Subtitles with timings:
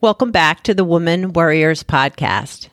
[0.00, 2.68] Welcome back to the Woman Warriors podcast.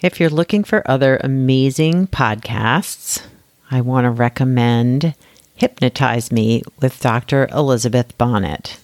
[0.00, 3.26] If you're looking for other amazing podcasts,
[3.72, 5.16] I want to recommend
[5.56, 7.48] Hypnotize Me with Dr.
[7.50, 8.78] Elizabeth Bonnet.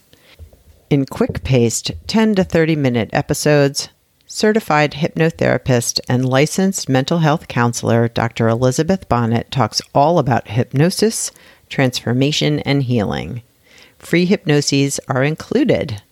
[0.90, 3.90] In quick paced 10 to 30 minute episodes,
[4.26, 8.48] certified hypnotherapist and licensed mental health counselor Dr.
[8.48, 11.30] Elizabeth Bonnet talks all about hypnosis,
[11.68, 13.42] transformation, and healing.
[13.96, 16.02] Free hypnoses are included.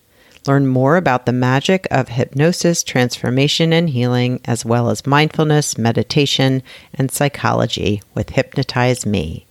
[0.47, 6.63] Learn more about the magic of hypnosis, transformation, and healing, as well as mindfulness, meditation,
[6.95, 9.45] and psychology with Hypnotize Me.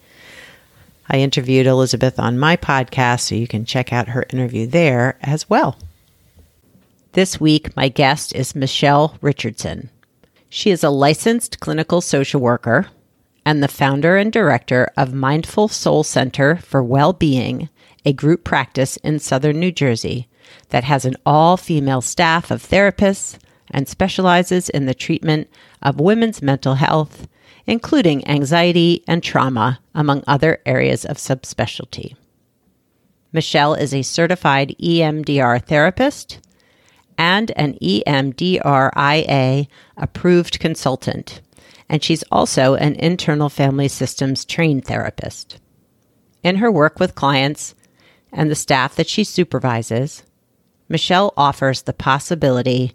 [1.08, 5.48] I interviewed Elizabeth on my podcast, so you can check out her interview there as
[5.48, 5.76] well.
[7.12, 9.90] This week, my guest is Michelle Richardson.
[10.48, 12.88] She is a licensed clinical social worker
[13.46, 17.68] and the founder and director of Mindful Soul Center for Well Being,
[18.04, 20.26] a group practice in southern New Jersey
[20.70, 23.38] that has an all female staff of therapists
[23.70, 25.48] and specializes in the treatment
[25.82, 27.28] of women's mental health,
[27.66, 32.16] including anxiety and trauma, among other areas of subspecialty.
[33.32, 36.40] Michelle is a certified EMDR therapist
[37.16, 41.40] and an EMDRIA approved consultant,
[41.88, 45.60] and she's also an internal family systems trained therapist.
[46.42, 47.74] In her work with clients
[48.32, 50.22] and the staff that she supervises,
[50.90, 52.94] Michelle offers the possibility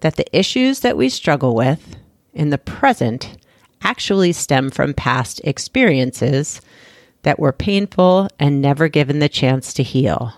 [0.00, 1.96] that the issues that we struggle with
[2.32, 3.36] in the present
[3.82, 6.62] actually stem from past experiences
[7.22, 10.32] that were painful and never given the chance to heal.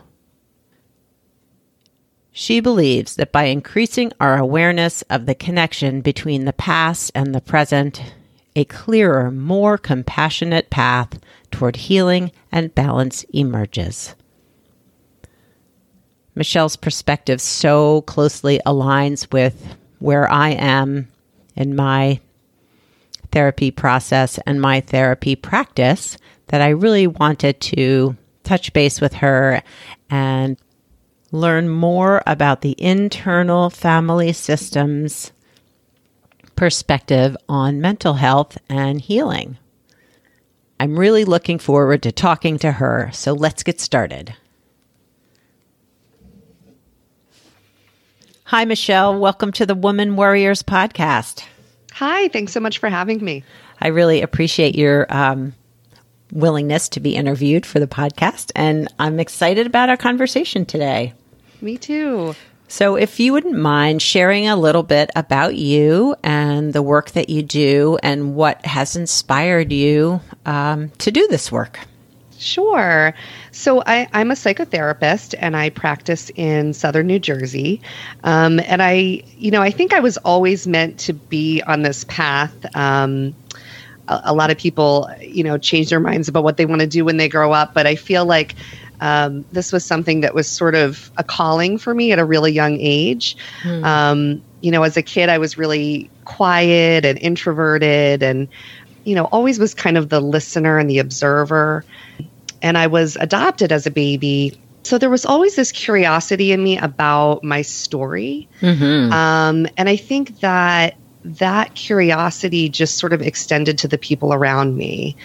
[2.33, 7.41] She believes that by increasing our awareness of the connection between the past and the
[7.41, 8.03] present,
[8.57, 11.21] a clearer, more compassionate path
[11.53, 14.17] toward healing and balance emerges.
[16.37, 21.09] Michelle's perspective so closely aligns with where I am
[21.57, 22.21] in my
[23.33, 29.63] therapy process and my therapy practice that I really wanted to touch base with her
[30.11, 30.57] and
[31.33, 35.33] learn more about the internal family systems
[36.55, 39.59] perspective on mental health and healing.
[40.79, 44.35] I'm really looking forward to talking to her, so let's get started.
[48.51, 49.19] Hi, Michelle.
[49.19, 51.45] Welcome to the Woman Warriors podcast.
[51.95, 53.43] Hi, thanks so much for having me.
[53.81, 55.53] I really appreciate your um,
[56.31, 61.13] willingness to be interviewed for the podcast, and I'm excited about our conversation today.
[61.61, 62.37] Me too.
[62.69, 67.29] So, if you wouldn't mind sharing a little bit about you and the work that
[67.29, 71.81] you do and what has inspired you um, to do this work.
[72.39, 73.15] Sure.
[73.51, 77.81] So I, am a psychotherapist and I practice in southern New Jersey.
[78.25, 82.05] Um, and I, you know, I think I was always meant to be on this
[82.05, 82.55] path.
[82.77, 83.35] Um,
[84.09, 86.87] a, a, lot of people, you know, change their minds about what they want to
[86.87, 87.75] do when they grow up.
[87.75, 88.55] But I feel like
[89.01, 92.53] um, this was something that was sort of a calling for me at a really
[92.53, 93.37] young age.
[93.63, 94.39] Hmm.
[94.63, 98.49] you know, as a kid, I was really quiet and introverted and
[99.07, 101.85] you know, always was kind of the listener and the observer
[102.63, 104.59] and I was adopted as a baby.
[104.83, 108.49] So there was always this curiosity in me about my story.
[108.61, 109.13] Mm-hmm.
[109.13, 114.77] Um, and I think that that curiosity just sort of extended to the people around
[114.77, 115.17] me.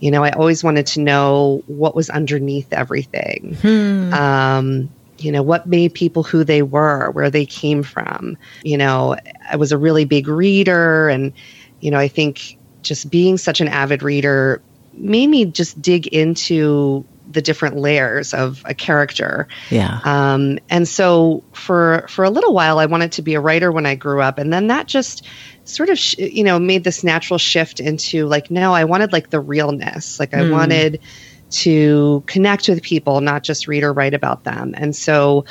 [0.00, 3.56] You know, I always wanted to know what was underneath everything.
[3.60, 4.12] Hmm.
[4.12, 8.36] Um, you know, what made people who they were, where they came from.
[8.62, 9.16] You know,
[9.50, 11.08] I was a really big reader.
[11.08, 11.32] And,
[11.80, 14.62] you know, I think just being such an avid reader
[14.94, 19.48] made me just dig into the different layers of a character.
[19.70, 20.00] Yeah.
[20.04, 23.86] Um, and so for for a little while, I wanted to be a writer when
[23.86, 25.26] I grew up, and then that just
[25.64, 29.30] sort of sh- you know made this natural shift into like no, I wanted like
[29.30, 30.20] the realness.
[30.20, 30.52] Like I mm.
[30.52, 31.00] wanted
[31.48, 34.74] to connect with people, not just read or write about them.
[34.76, 35.44] And so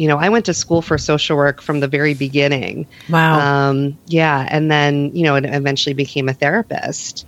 [0.00, 2.86] you know, I went to school for social work from the very beginning.
[3.10, 3.38] Wow.
[3.38, 4.48] Um, yeah.
[4.50, 7.26] And then, you know, it eventually became a therapist.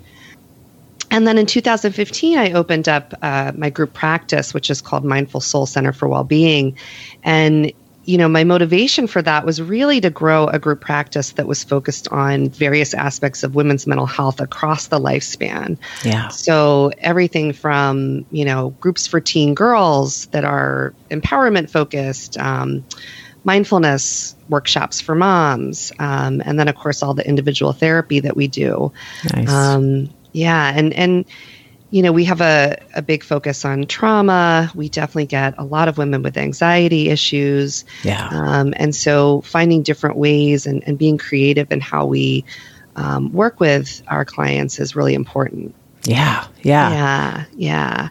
[1.11, 5.43] And then in 2015, I opened up uh, my group practice, which is called Mindful
[5.43, 6.79] Soul Center for Wellbeing.
[7.23, 7.71] And
[8.05, 11.63] you know, my motivation for that was really to grow a group practice that was
[11.63, 15.79] focused on various aspects of women's mental health across the lifespan.
[16.05, 16.29] Yeah.
[16.29, 22.85] So everything from, you know, groups for teen girls that are empowerment focused, um,
[23.45, 28.49] mindfulness workshops for moms, um, and then of course all the individual therapy that we
[28.49, 28.93] do.
[29.33, 29.49] Nice.
[29.49, 31.25] Um, yeah, and and
[31.93, 34.73] you know, we have a, a big focus on trauma.
[34.75, 37.85] We definitely get a lot of women with anxiety issues.
[38.03, 38.27] Yeah.
[38.33, 42.47] Um, and so finding different ways and, and being creative in how we
[42.97, 45.75] um, work with our clients is really important.
[46.05, 46.47] yeah.
[46.63, 46.91] Yeah.
[46.91, 47.45] Yeah.
[47.55, 48.09] Yeah.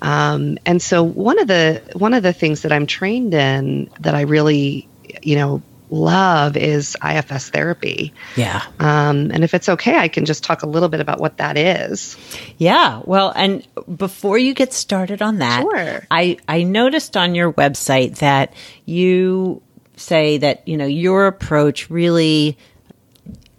[0.00, 4.14] Um, and so one of the one of the things that I'm trained in that
[4.14, 4.88] I really,
[5.22, 8.12] you know, love is IFS therapy.
[8.36, 8.62] Yeah.
[8.78, 11.56] Um, and if it's okay, I can just talk a little bit about what that
[11.56, 12.16] is.
[12.58, 13.02] Yeah.
[13.04, 16.06] Well, and before you get started on that, Sure.
[16.10, 18.52] I, I noticed on your website that
[18.84, 19.62] you
[19.96, 22.56] say that, you know, your approach really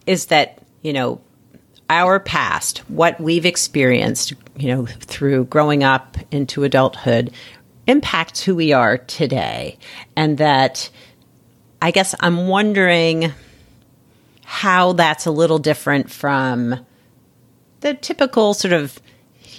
[0.06, 1.22] is that, you know,
[1.90, 7.32] our past, what we've experienced, you know, through growing up into adulthood
[7.88, 9.78] impacts who we are today.
[10.16, 10.92] And that
[11.82, 13.32] I guess I'm wondering
[14.44, 16.86] how that's a little different from
[17.82, 19.00] the typical sort of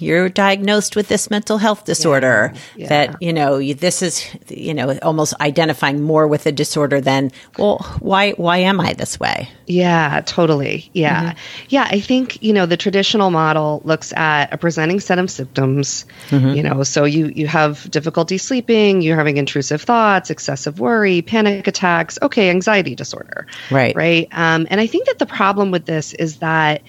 [0.01, 2.87] you're diagnosed with this mental health disorder yeah.
[2.87, 7.31] that you know you, this is you know almost identifying more with a disorder than
[7.57, 10.89] well why why am i this way Yeah, totally.
[10.93, 11.35] Yeah.
[11.69, 16.05] Yeah, I think, you know, the traditional model looks at a presenting set of symptoms,
[16.29, 21.67] you know, so you you have difficulty sleeping, you're having intrusive thoughts, excessive worry, panic
[21.67, 23.47] attacks, okay, anxiety disorder.
[23.69, 23.95] Right.
[23.95, 24.27] Right?
[24.31, 26.81] Um and I think that the problem with this is that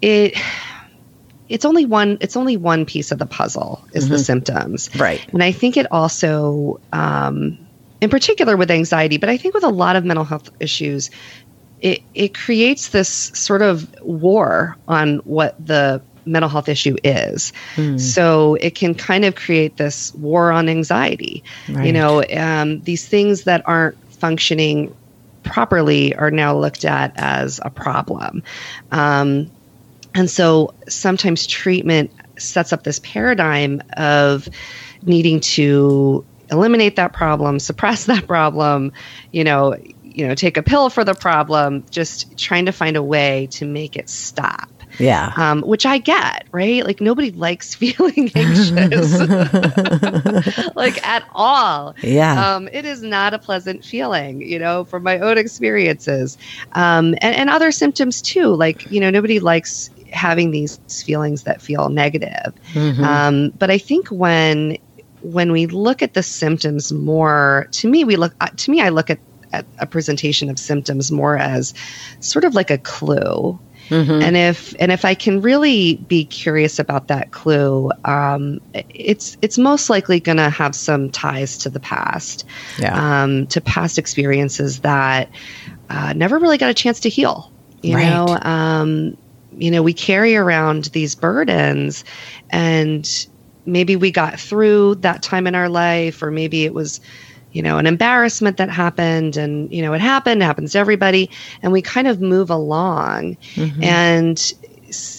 [0.00, 0.34] it
[1.48, 4.90] it's only one it's only one piece of the puzzle is the symptoms.
[4.96, 5.26] Right.
[5.32, 7.58] And I think it also um
[8.00, 11.10] in particular with anxiety, but I think with a lot of mental health issues,
[11.80, 17.52] it, it creates this sort of war on what the mental health issue is.
[17.98, 21.44] So it can kind of create this war on anxiety.
[21.86, 24.94] You know, um, these things that aren't functioning
[25.42, 28.42] properly are now looked at as a problem.
[28.90, 29.50] Um,
[30.14, 34.48] and so sometimes treatment sets up this paradigm of
[35.02, 38.92] needing to eliminate that problem, suppress that problem,
[39.32, 43.02] you know, you know, take a pill for the problem, just trying to find a
[43.02, 44.70] way to make it stop.
[45.00, 46.86] yeah Um, which I get, right?
[46.86, 48.70] Like nobody likes feeling anxious,
[50.76, 51.96] like at all.
[52.00, 52.54] Yeah.
[52.54, 56.38] Um, it is not a pleasant feeling, you know, from my own experiences,
[56.72, 58.54] um, and, and other symptoms too.
[58.54, 62.52] Like you know, nobody likes having these feelings that feel negative.
[62.76, 64.78] Um, but I think when
[65.22, 68.90] when we look at the symptoms more, to me, we look uh, to me, I
[68.90, 69.18] look at
[69.52, 71.74] at a presentation of symptoms more as
[72.20, 73.58] sort of like a clue.
[73.90, 79.58] And if and if I can really be curious about that clue, um, it's it's
[79.58, 82.46] most likely going to have some ties to the past,
[82.78, 83.22] Yeah.
[83.24, 85.28] um, to past experiences that
[85.90, 87.52] uh, never really got a chance to heal.
[87.82, 88.08] You Right.
[88.08, 89.16] know, um,
[89.58, 92.04] you know, we carry around these burdens,
[92.50, 93.26] and
[93.66, 97.00] maybe we got through that time in our life, or maybe it was
[97.54, 101.30] you know, an embarrassment that happened and, you know, it happened, it happens to everybody.
[101.62, 103.36] And we kind of move along.
[103.54, 103.82] Mm-hmm.
[103.82, 104.54] And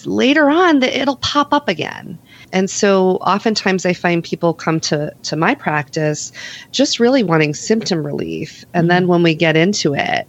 [0.04, 2.18] later on, the, it'll pop up again.
[2.52, 6.30] And so oftentimes I find people come to, to my practice
[6.72, 8.66] just really wanting symptom relief.
[8.74, 8.88] And mm-hmm.
[8.88, 10.28] then when we get into it,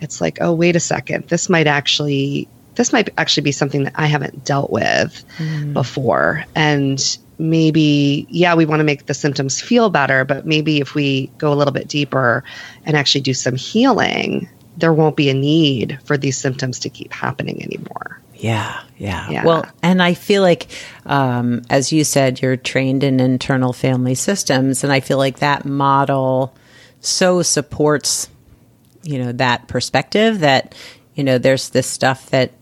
[0.00, 2.48] it's like, oh, wait a second, this might actually.
[2.74, 5.24] This might actually be something that I haven't dealt with
[5.72, 6.44] before.
[6.54, 11.28] And maybe, yeah, we want to make the symptoms feel better, but maybe if we
[11.38, 12.44] go a little bit deeper
[12.84, 17.12] and actually do some healing, there won't be a need for these symptoms to keep
[17.12, 18.20] happening anymore.
[18.34, 19.44] Yeah, yeah, Yeah.
[19.44, 20.66] Well, and I feel like,
[21.06, 25.64] um, as you said, you're trained in internal family systems, and I feel like that
[25.64, 26.54] model
[27.00, 28.28] so supports,
[29.02, 30.74] you know, that perspective that,
[31.14, 32.52] you know, there's this stuff that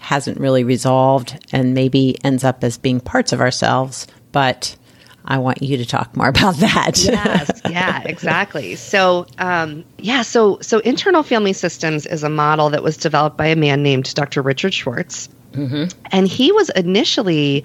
[0.00, 4.76] hasn't really resolved and maybe ends up as being parts of ourselves, but
[5.24, 6.98] I want you to talk more about that.
[6.98, 8.74] yes yeah exactly.
[8.76, 13.46] So um, yeah so so internal family systems is a model that was developed by
[13.48, 15.28] a man named dr richard schwartz.
[15.52, 17.64] And he was initially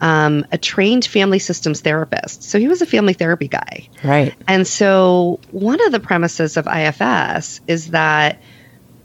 [0.00, 2.42] um, a trained family systems therapist.
[2.42, 3.88] So he was a family therapy guy.
[4.02, 4.34] Right.
[4.48, 8.40] and so one of the premises of ifs is that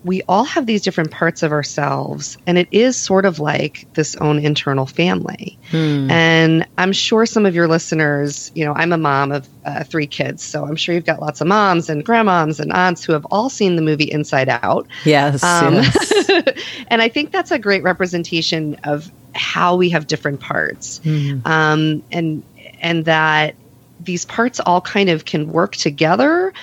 [0.04, 4.16] we all have these different parts of ourselves, and it is sort of like this
[4.16, 5.60] own internal family.
[5.70, 6.10] Hmm.
[6.10, 10.08] And I'm sure some of your listeners, you know, I'm a mom of uh, three
[10.08, 13.26] kids, so I'm sure you've got lots of moms and grandmoms and aunts who have
[13.26, 14.88] all seen the movie Inside Out.
[15.06, 15.44] Yes.
[15.44, 16.30] Um, yes.
[16.88, 21.40] and I think that's a great representation of how we have different parts, hmm.
[21.46, 22.44] um, and
[22.82, 23.56] and that
[24.04, 26.54] these parts all kind of can work together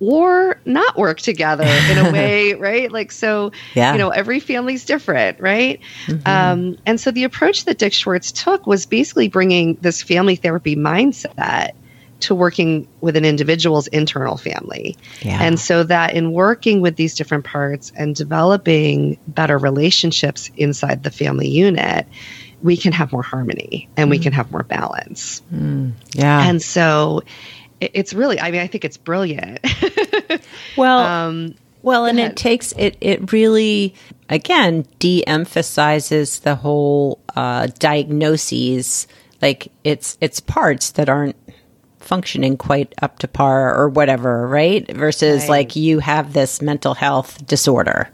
[0.00, 2.90] or not work together in a way, right?
[2.90, 3.92] Like, so, yeah.
[3.92, 5.80] you know, every family's different, right?
[6.06, 6.28] Mm-hmm.
[6.28, 10.76] Um, and so the approach that Dick Schwartz took was basically bringing this family therapy
[10.76, 11.72] mindset
[12.18, 14.96] to working with an individual's internal family.
[15.20, 15.38] Yeah.
[15.42, 21.10] And so that in working with these different parts and developing better relationships inside the
[21.10, 22.06] family unit,
[22.62, 24.10] we can have more harmony and mm.
[24.12, 25.42] we can have more balance.
[25.52, 25.92] Mm.
[26.12, 26.48] Yeah.
[26.48, 27.22] And so
[27.80, 29.60] it's really i mean i think it's brilliant.
[30.76, 33.94] Well um, well and it takes it it really
[34.28, 39.06] again de-emphasizes the whole uh, diagnoses.
[39.40, 41.36] Like it's it's parts that aren't
[41.98, 44.90] functioning quite up to par or whatever right?
[44.90, 45.50] Versus right.
[45.50, 48.08] like you have this mental health disorder.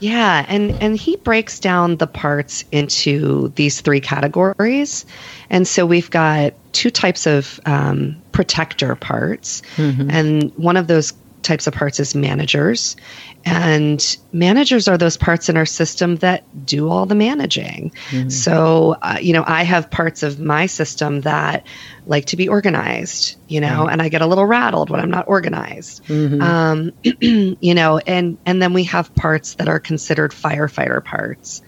[0.00, 5.06] Yeah, and and he breaks down the parts into these three categories,
[5.50, 10.10] and so we've got two types of um, protector parts, mm-hmm.
[10.10, 11.12] and one of those
[11.42, 12.96] types of parts is managers.
[13.44, 17.92] And managers are those parts in our system that do all the managing.
[18.10, 18.28] Mm-hmm.
[18.28, 21.66] So, uh, you know, I have parts of my system that
[22.06, 23.92] like to be organized, you know, right.
[23.92, 26.04] and I get a little rattled when I'm not organized.
[26.04, 26.42] Mm-hmm.
[26.42, 26.92] Um,
[27.60, 31.62] you know, and and then we have parts that are considered firefighter parts.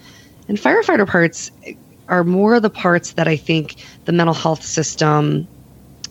[0.48, 1.52] And firefighter parts
[2.10, 5.48] are more of the parts that I think the mental health system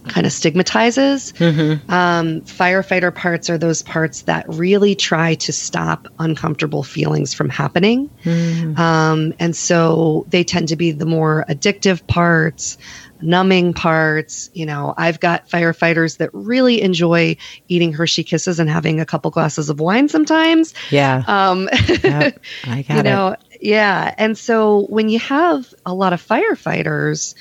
[0.08, 1.34] kind of stigmatizes.
[1.34, 1.92] Mm-hmm.
[1.92, 8.10] Um, firefighter parts are those parts that really try to stop uncomfortable feelings from happening.
[8.24, 8.80] Mm-hmm.
[8.80, 12.78] Um, and so they tend to be the more addictive parts,
[13.22, 14.50] numbing parts.
[14.54, 17.38] You know, I've got firefighters that really enjoy
[17.68, 20.74] eating Hershey Kisses and having a couple glasses of wine sometimes.
[20.90, 21.24] Yeah.
[21.28, 21.70] Um,
[22.04, 23.40] yep, I got you know, it.
[23.60, 24.14] Yeah.
[24.18, 27.36] And so when you have a lot of firefighters,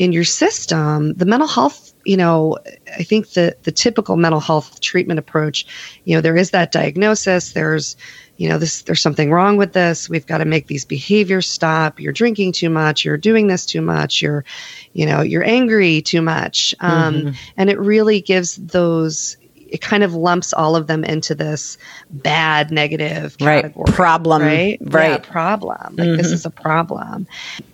[0.00, 2.56] in your system, the mental health, you know,
[2.96, 5.66] I think the the typical mental health treatment approach,
[6.04, 7.98] you know, there is that diagnosis, there's
[8.38, 10.08] you know, this there's something wrong with this.
[10.08, 12.00] We've got to make these behaviors stop.
[12.00, 14.46] You're drinking too much, you're doing this too much, you're
[14.94, 16.74] you know, you're angry too much.
[16.80, 17.30] Um, mm-hmm.
[17.58, 19.36] and it really gives those
[19.70, 21.78] it kind of lumps all of them into this
[22.10, 24.42] bad negative category, right problem.
[24.42, 24.78] right?
[24.80, 25.10] Right.
[25.10, 25.96] yeah, problem.
[25.96, 26.16] Like mm-hmm.
[26.16, 27.26] this is a problem.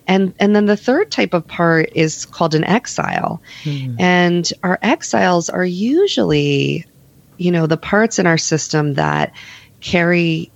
[0.06, 3.42] And and then the third type of part is called an exile.
[3.64, 4.00] Mm-hmm.
[4.00, 6.86] and our exiles are usually
[7.38, 9.32] you know the parts in our system that
[9.80, 10.50] carry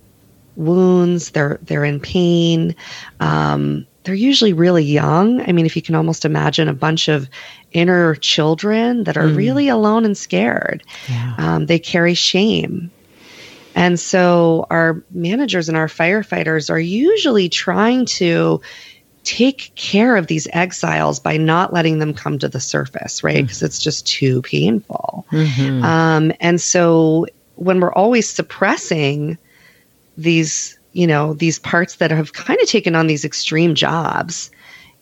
[0.55, 2.75] wounds they're they're in pain.
[3.19, 5.41] Um, they're usually really young.
[5.41, 7.29] I mean, if you can almost imagine a bunch of
[7.71, 9.35] inner children that are mm.
[9.35, 11.35] really alone and scared, yeah.
[11.37, 12.91] um, they carry shame.
[13.73, 18.61] And so our managers and our firefighters are usually trying to
[19.23, 23.43] take care of these exiles by not letting them come to the surface, right?
[23.43, 23.65] Because mm.
[23.65, 25.25] it's just too painful.
[25.31, 25.83] Mm-hmm.
[25.83, 29.37] Um, and so when we're always suppressing
[30.17, 34.51] these you know, these parts that have kind of taken on these extreme jobs,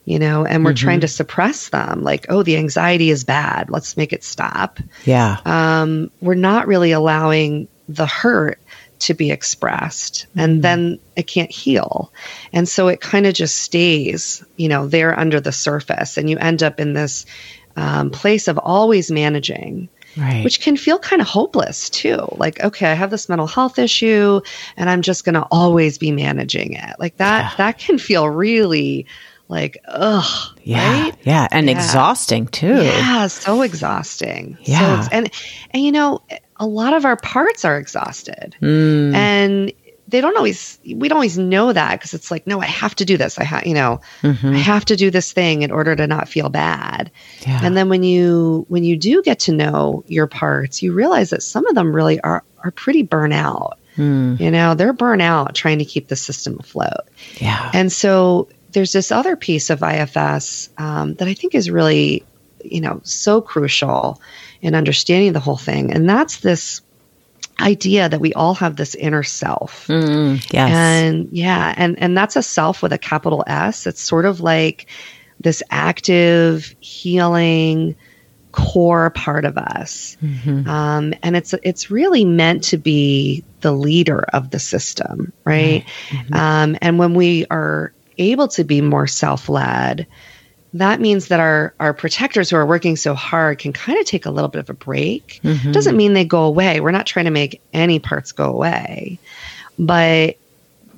[0.09, 0.85] you know, and we're mm-hmm.
[0.85, 3.69] trying to suppress them like, oh, the anxiety is bad.
[3.69, 4.79] Let's make it stop.
[5.05, 5.37] Yeah.
[5.45, 8.59] Um, we're not really allowing the hurt
[9.01, 10.61] to be expressed and mm-hmm.
[10.61, 12.11] then it can't heal.
[12.51, 16.39] And so it kind of just stays, you know, there under the surface and you
[16.39, 17.27] end up in this
[17.75, 20.43] um, place of always managing Right.
[20.43, 22.27] Which can feel kind of hopeless too.
[22.31, 24.41] Like, okay, I have this mental health issue
[24.75, 26.95] and I'm just going to always be managing it.
[26.97, 27.57] Like that, yeah.
[27.57, 29.05] that can feel really
[29.49, 30.57] like, ugh.
[30.63, 31.03] Yeah.
[31.03, 31.15] Right?
[31.23, 31.47] Yeah.
[31.51, 31.75] And yeah.
[31.75, 32.81] exhausting too.
[32.81, 33.27] Yeah.
[33.27, 34.57] So exhausting.
[34.61, 35.01] Yeah.
[35.01, 35.31] So and,
[35.71, 36.21] and you know,
[36.57, 38.55] a lot of our parts are exhausted.
[38.61, 39.13] Mm.
[39.15, 39.73] And
[40.09, 43.05] they don't always we don't always know that because it's like no i have to
[43.05, 44.53] do this i have you know mm-hmm.
[44.53, 47.59] i have to do this thing in order to not feel bad yeah.
[47.63, 51.43] and then when you when you do get to know your parts you realize that
[51.43, 54.39] some of them really are are pretty burnout mm.
[54.39, 57.07] you know they're burnout trying to keep the system afloat
[57.39, 62.23] yeah and so there's this other piece of ifs um, that i think is really
[62.63, 64.21] you know so crucial
[64.61, 66.81] in understanding the whole thing and that's this
[67.61, 69.87] idea that we all have this inner self.
[69.87, 70.71] Mm, yes.
[70.71, 73.87] And yeah, and and that's a self with a capital S.
[73.87, 74.87] It's sort of like
[75.39, 77.95] this active, healing,
[78.51, 80.17] core part of us,
[80.67, 85.85] um, and it's it's really meant to be the leader of the system, right?
[86.33, 90.07] Um, and when we are able to be more self led,
[90.73, 94.25] that means that our our protectors who are working so hard can kind of take
[94.25, 95.39] a little bit of a break.
[95.43, 95.71] Mm-hmm.
[95.71, 96.79] Doesn't mean they go away.
[96.79, 99.19] We're not trying to make any parts go away,
[99.79, 100.37] but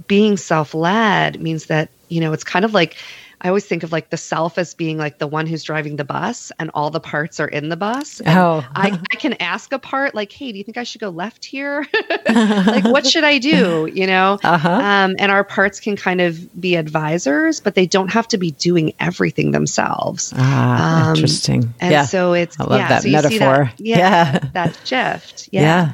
[0.08, 2.98] being self led means that you know it's kind of like
[3.44, 6.04] I always think of like the self as being like the one who's driving the
[6.04, 8.22] bus and all the parts are in the bus.
[8.24, 8.64] Oh.
[8.76, 11.44] I, I can ask a part like, hey, do you think I should go left
[11.44, 11.86] here?
[12.30, 13.90] like, what should I do?
[13.92, 14.38] You know?
[14.44, 14.70] Uh-huh.
[14.70, 18.52] Um, and our parts can kind of be advisors, but they don't have to be
[18.52, 20.32] doing everything themselves.
[20.36, 21.74] Ah, Um, interesting.
[21.80, 22.06] And yeah.
[22.06, 23.72] so it's I love yeah, that so metaphor.
[23.80, 24.40] yeah, Yeah.
[24.54, 25.50] that shift.
[25.52, 25.62] Yeah.
[25.62, 25.94] Yeah.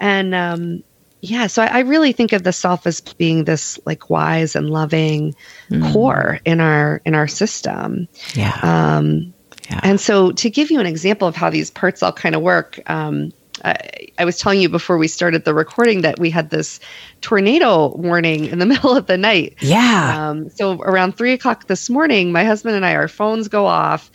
[0.00, 0.82] And um
[1.22, 4.70] yeah, so I, I really think of the self as being this like wise and
[4.70, 5.34] loving
[5.70, 5.92] Mm.
[5.92, 8.08] core in our in our system.
[8.34, 8.58] yeah.
[8.62, 9.34] Um
[9.70, 9.80] yeah.
[9.84, 12.80] and so, to give you an example of how these parts all kind of work,
[12.90, 13.32] um,
[13.64, 13.76] I,
[14.18, 16.80] I was telling you before we started the recording that we had this
[17.20, 19.56] tornado warning in the middle of the night.
[19.60, 20.30] yeah.
[20.30, 24.10] Um, so, around three o'clock this morning, my husband and I, our phones go off.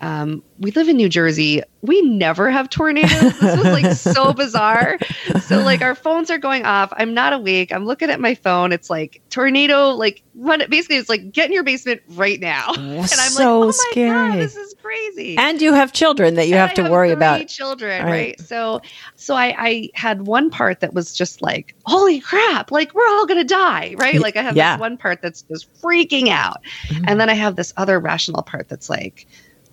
[0.00, 1.62] Um, we live in New Jersey.
[1.82, 3.38] We never have tornadoes.
[3.38, 4.98] This was like so bizarre.
[5.42, 6.92] So like our phones are going off.
[6.96, 7.70] I'm not awake.
[7.72, 8.72] I'm looking at my phone.
[8.72, 9.90] It's like tornado.
[9.90, 10.62] Like run.
[10.68, 12.72] Basically, it's like get in your basement right now.
[12.76, 14.10] And I'm so like, oh my scary.
[14.30, 15.36] god, this is crazy.
[15.38, 17.46] and you have children that you have to worry about.
[17.48, 18.10] Children, Right.
[18.10, 18.40] right?
[18.40, 18.80] So,
[19.16, 22.70] so I, I had one part that was just like, holy crap!
[22.70, 24.20] Like we're all gonna die, right?
[24.20, 24.76] Like I have yeah.
[24.76, 26.58] this one part that's just freaking out,
[27.06, 29.26] and then I have this other rational part that's like.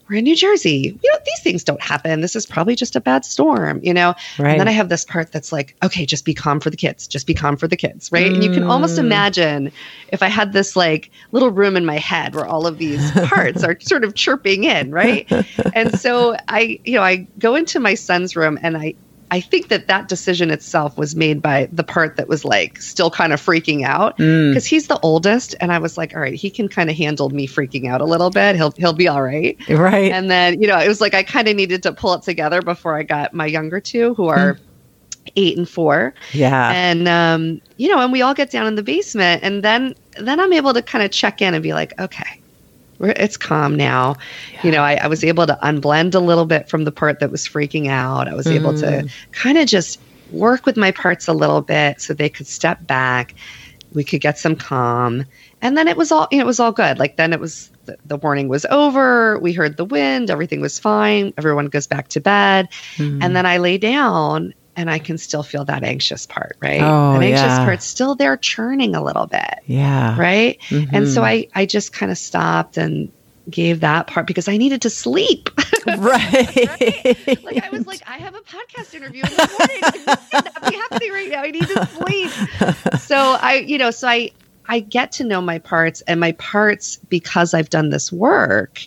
[0.10, 0.98] We're in New Jersey.
[1.04, 2.22] You know, these things don't happen.
[2.22, 4.14] This is probably just a bad storm, you know?
[4.40, 4.52] Right.
[4.52, 7.08] And then I have this part that's like, okay, just be calm for the kids.
[7.08, 8.34] Just be calm for the kids, right?
[8.34, 9.06] And you can almost Mm.
[9.06, 9.72] imagine
[10.10, 13.64] if I had this like little room in my head where all of these parts
[13.64, 15.30] are sort of chirping in, right?
[15.74, 18.96] and so I, you know, I go into my son's room and I,
[19.30, 23.12] I think that that decision itself was made by the part that was like still
[23.12, 24.52] kind of freaking out Mm.
[24.52, 27.30] because he's the oldest, and I was like, all right, he can kind of handle
[27.30, 28.56] me freaking out a little bit.
[28.56, 29.58] He'll he'll be all right.
[29.70, 30.12] right.
[30.12, 32.62] And then you know, it was like I kind of needed to pull it together
[32.62, 34.58] before I got my younger two, who are
[35.36, 36.72] eight and four yeah.
[36.72, 40.40] and um, you know, and we all get down in the basement, and then then
[40.40, 42.40] I'm able to kind of check in and be like, okay,
[43.00, 44.16] it's calm now.
[44.64, 47.32] You know, I, I was able to unblend a little bit from the part that
[47.32, 48.28] was freaking out.
[48.28, 50.00] I was able to kind of just
[50.32, 53.36] work with my parts a little bit so they could step back.
[53.94, 55.26] We could get some calm,
[55.62, 57.00] and then it was all you know, it was all good.
[57.00, 59.40] Like then it was the, the warning was over.
[59.40, 60.30] We heard the wind.
[60.30, 61.34] Everything was fine.
[61.38, 63.24] Everyone goes back to bed, Mm.
[63.24, 66.82] and then I lay down and I can still feel that anxious part, right?
[66.82, 67.66] Oh, that anxious yeah.
[67.66, 70.18] part's still there churning a little bit, yeah.
[70.18, 70.58] right?
[70.72, 71.26] And so Mhm.
[71.26, 73.12] I, I just kind of stopped and
[73.50, 75.50] gave that part because I needed to sleep.
[75.88, 77.44] Right.
[77.46, 80.06] like I was like, I have a podcast interview in the morning.
[80.06, 81.42] This cannot be happening right now.
[81.44, 83.00] I need to sleep.
[83.00, 84.32] so I, you know, so I
[84.68, 88.86] I get to know my parts and my parts because I've done this work,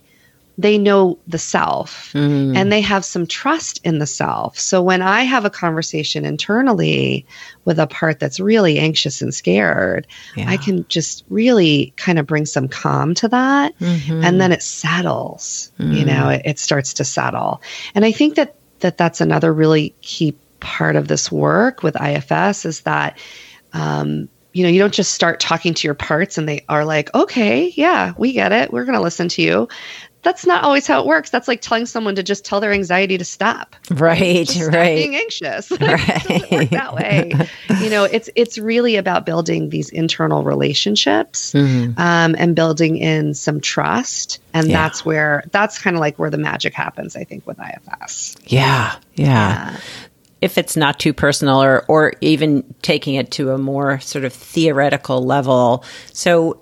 [0.61, 2.57] they know the self Mm.
[2.57, 4.59] and they have some trust in the self.
[4.59, 7.25] So when I have a conversation internally
[7.65, 10.47] with a part that's really anxious and scared, Yeah.
[10.49, 14.25] I can just really kind of bring some calm to that Mhm.
[14.25, 16.07] and then it settles you Mm.
[16.07, 17.63] know it, it starts to settle
[17.95, 22.65] and i think that that that's another really key part of this work with ifs
[22.67, 23.19] is that
[23.73, 27.15] um, you know you don't just start talking to your parts and they are like
[27.15, 29.69] okay yeah we get it we're going to listen to you
[30.23, 33.17] that's not always how it works that's like telling someone to just tell their anxiety
[33.17, 34.47] to stop right.
[34.47, 34.97] just stop right.
[34.97, 35.71] being anxious.
[35.75, 37.33] it work that way.
[37.81, 41.99] You know, it's it's really about building these internal relationships Mhm.
[41.99, 44.83] um, and building in some trust, and Yeah.
[44.83, 47.17] that's where that's kind of like where the magic happens.
[47.17, 48.37] I think with IFS.
[48.47, 48.95] Yeah.
[49.15, 49.77] Yeah.
[50.41, 54.33] If it's not too personal or, or even taking it to a more sort of
[54.33, 55.85] theoretical level.
[56.15, 56.61] So,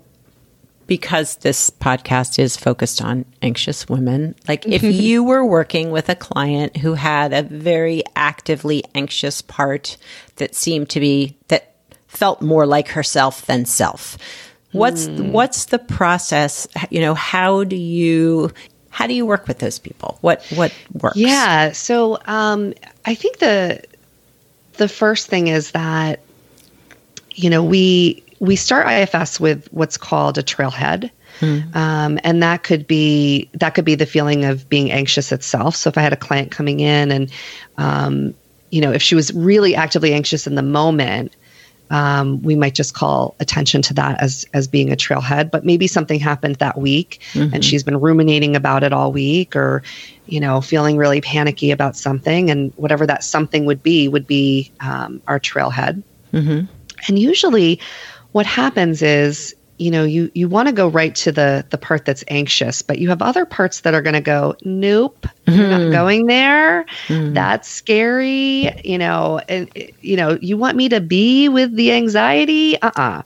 [0.89, 6.15] because this podcast is focused on anxious women, like if you were working with a
[6.15, 9.95] client who had a very actively anxious part
[10.37, 11.75] that seemed to be, that
[12.07, 14.17] felt more like herself than self,
[14.71, 16.67] what's, what's the process?
[16.89, 18.51] You know, how do you,
[18.89, 20.17] how do you work with those people?
[20.21, 21.17] What, what works?
[21.17, 21.71] Yeah.
[21.71, 22.73] So um,
[23.05, 23.83] I think the
[24.79, 26.21] the first thing is that
[27.35, 31.11] you know we we start IFS with what's called a trailhead.
[31.73, 35.75] Um, and that could be that could be the feeling of being anxious itself.
[35.75, 37.31] So if I had a client coming in and
[37.77, 38.33] um,
[38.71, 41.33] you know if she was really actively anxious in the moment,
[41.91, 45.49] um, we might just call attention to that as as being a trailhead.
[45.49, 47.53] But maybe something happened that week, mm-hmm.
[47.53, 49.81] and she's been ruminating about it all week, or
[50.25, 54.71] you know, feeling really panicky about something, and whatever that something would be would be
[54.81, 56.03] um, our trailhead.
[56.33, 56.65] Mm-hmm.
[57.07, 57.79] And usually,
[58.31, 62.05] what happens is you know you you want to go right to the the part
[62.05, 65.57] that's anxious but you have other parts that are going to go nope mm-hmm.
[65.57, 65.91] you're not mm-hmm.
[65.91, 67.33] going there mm-hmm.
[67.33, 72.79] that's scary you know and you know you want me to be with the anxiety
[72.79, 73.23] uh-uh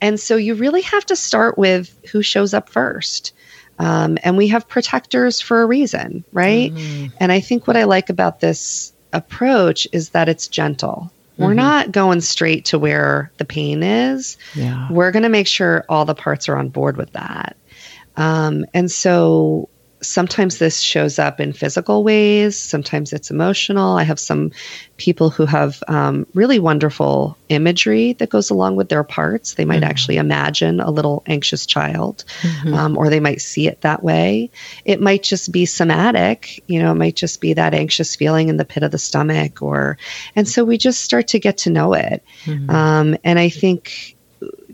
[0.00, 3.32] and so you really have to start with who shows up first
[3.78, 7.14] um, and we have protectors for a reason right mm-hmm.
[7.20, 11.56] and i think what i like about this approach is that it's gentle we're mm-hmm.
[11.56, 14.36] not going straight to where the pain is.
[14.54, 14.90] Yeah.
[14.90, 17.56] We're going to make sure all the parts are on board with that.
[18.16, 19.68] Um, and so
[20.00, 23.96] sometimes this shows up in physical ways, sometimes it's emotional.
[23.96, 24.52] I have some
[24.96, 29.54] people who have um, really wonderful imagery that goes along with their parts.
[29.54, 29.90] They might mm-hmm.
[29.90, 32.74] actually imagine a little anxious child, mm-hmm.
[32.74, 34.50] um, or they might see it that way.
[34.84, 38.56] It might just be somatic, you know, it might just be that anxious feeling in
[38.56, 39.98] the pit of the stomach, or,
[40.34, 42.22] and so we just start to get to know it.
[42.44, 42.70] Mm-hmm.
[42.70, 44.16] Um, and I think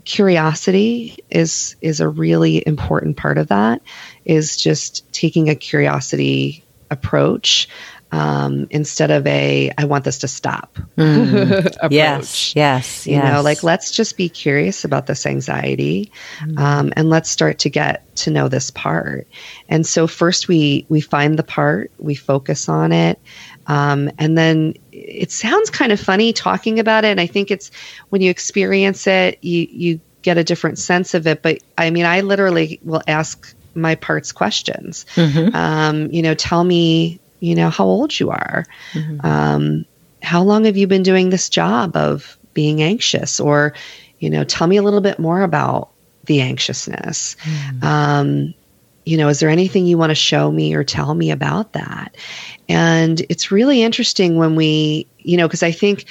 [0.05, 3.81] curiosity is is a really important part of that
[4.25, 7.67] is just taking a curiosity approach
[8.13, 11.65] um, instead of a I want this to stop mm.
[11.77, 11.91] approach.
[11.91, 16.59] Yes, yes, you know, like let's just be curious about this anxiety, mm.
[16.59, 19.27] um, and let's start to get to know this part.
[19.67, 23.19] And so first we we find the part, we focus on it,
[23.65, 27.09] um, and then it sounds kind of funny talking about it.
[27.09, 27.71] And I think it's
[28.09, 31.41] when you experience it, you you get a different sense of it.
[31.41, 35.05] But I mean, I literally will ask my parts questions.
[35.15, 35.55] Mm-hmm.
[35.55, 38.65] Um, you know, tell me, you know, how old you are.
[38.93, 39.25] Mm-hmm.
[39.25, 39.85] Um,
[40.21, 43.39] how long have you been doing this job of being anxious?
[43.39, 43.73] Or,
[44.19, 45.89] you know, tell me a little bit more about
[46.25, 47.35] the anxiousness.
[47.43, 47.85] Mm-hmm.
[47.85, 48.53] Um,
[49.05, 52.15] you know, is there anything you want to show me or tell me about that?
[52.69, 56.05] And it's really interesting when we, you know, because I think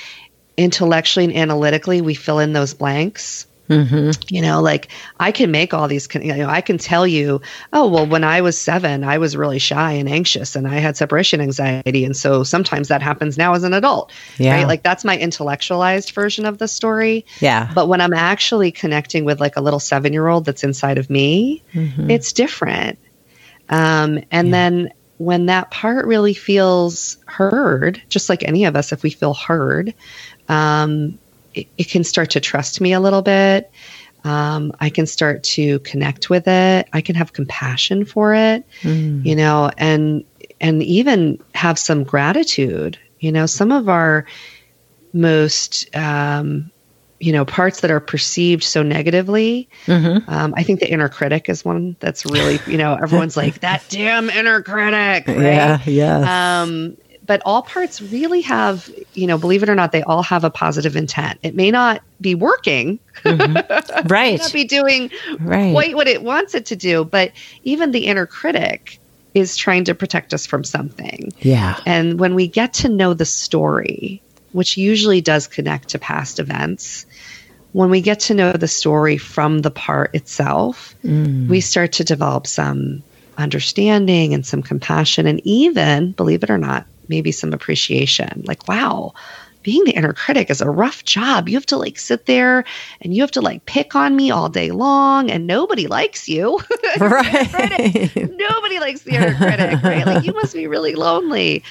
[0.57, 4.35] intellectually and analytically we fill in those blanks Mm-hmm.
[4.35, 7.41] You know, like I can make all these, you know, I can tell you,
[7.73, 10.97] oh, well, when I was seven, I was really shy and anxious and I had
[10.97, 12.05] separation anxiety.
[12.05, 14.13] And so sometimes that happens now as an adult.
[14.39, 14.55] Yeah.
[14.55, 14.67] Right.
[14.67, 17.27] Like that's my intellectualized version of the story.
[17.41, 17.71] Yeah.
[17.75, 21.11] But when I'm actually connecting with like a little seven year old that's inside of
[21.11, 22.11] me, mm-hmm.
[22.11, 22.99] it's different.
[23.69, 24.53] Um, and yeah.
[24.53, 29.35] then when that part really feels heard, just like any of us, if we feel
[29.35, 29.95] heard,
[30.49, 31.19] um,
[31.55, 33.71] it, it can start to trust me a little bit.
[34.25, 36.89] Um, I can start to connect with it.
[36.93, 39.25] I can have compassion for it, mm.
[39.25, 40.25] you know, and
[40.61, 42.99] and even have some gratitude.
[43.19, 44.27] You know, some of our
[45.13, 46.71] most um,
[47.23, 49.69] you know parts that are perceived so negatively.
[49.87, 50.29] Mm-hmm.
[50.29, 53.85] Um, I think the inner critic is one that's really you know everyone's like that
[53.89, 55.27] damn inner critic.
[55.29, 55.37] Right?
[55.37, 56.63] Yeah, yeah.
[56.63, 56.97] Um,
[57.33, 60.51] but all parts really have, you know, believe it or not, they all have a
[60.51, 61.41] positive intent.
[61.43, 64.07] It may not be working, mm-hmm.
[64.13, 64.39] right?
[64.39, 65.73] not be doing right.
[65.73, 67.33] quite what it wants it to do, but
[67.65, 68.99] even the inner critic
[69.33, 71.33] is trying to protect us from something.
[71.41, 71.81] Yeah.
[71.87, 74.21] And when we get to know the story,
[74.53, 77.07] which usually does connect to past events,
[77.73, 81.49] when we get to know the story from the part itself, mm.
[81.49, 83.03] we start to develop some
[83.39, 88.43] understanding and some compassion and even, believe it or not, maybe some appreciation.
[88.47, 89.15] Like, wow,
[89.63, 91.49] being the inner critic is a rough job.
[91.49, 92.65] You have to like sit there
[93.01, 96.59] and you have to like pick on me all day long, and nobody likes you.
[97.01, 98.15] right.
[98.15, 100.07] nobody likes the inner critic, right?
[100.07, 101.63] Like, you must be really lonely.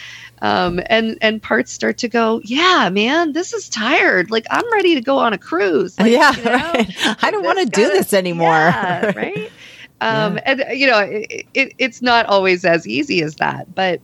[0.43, 4.31] Um, and and parts start to go, yeah, man, this is tired.
[4.31, 5.99] Like I'm ready to go on a cruise.
[5.99, 7.23] Like, yeah, you know, right.
[7.23, 8.47] I don't want to do this anymore.
[8.47, 9.51] Yeah, right.
[10.01, 10.43] Um, yeah.
[10.45, 14.01] And you know, it, it, it's not always as easy as that, but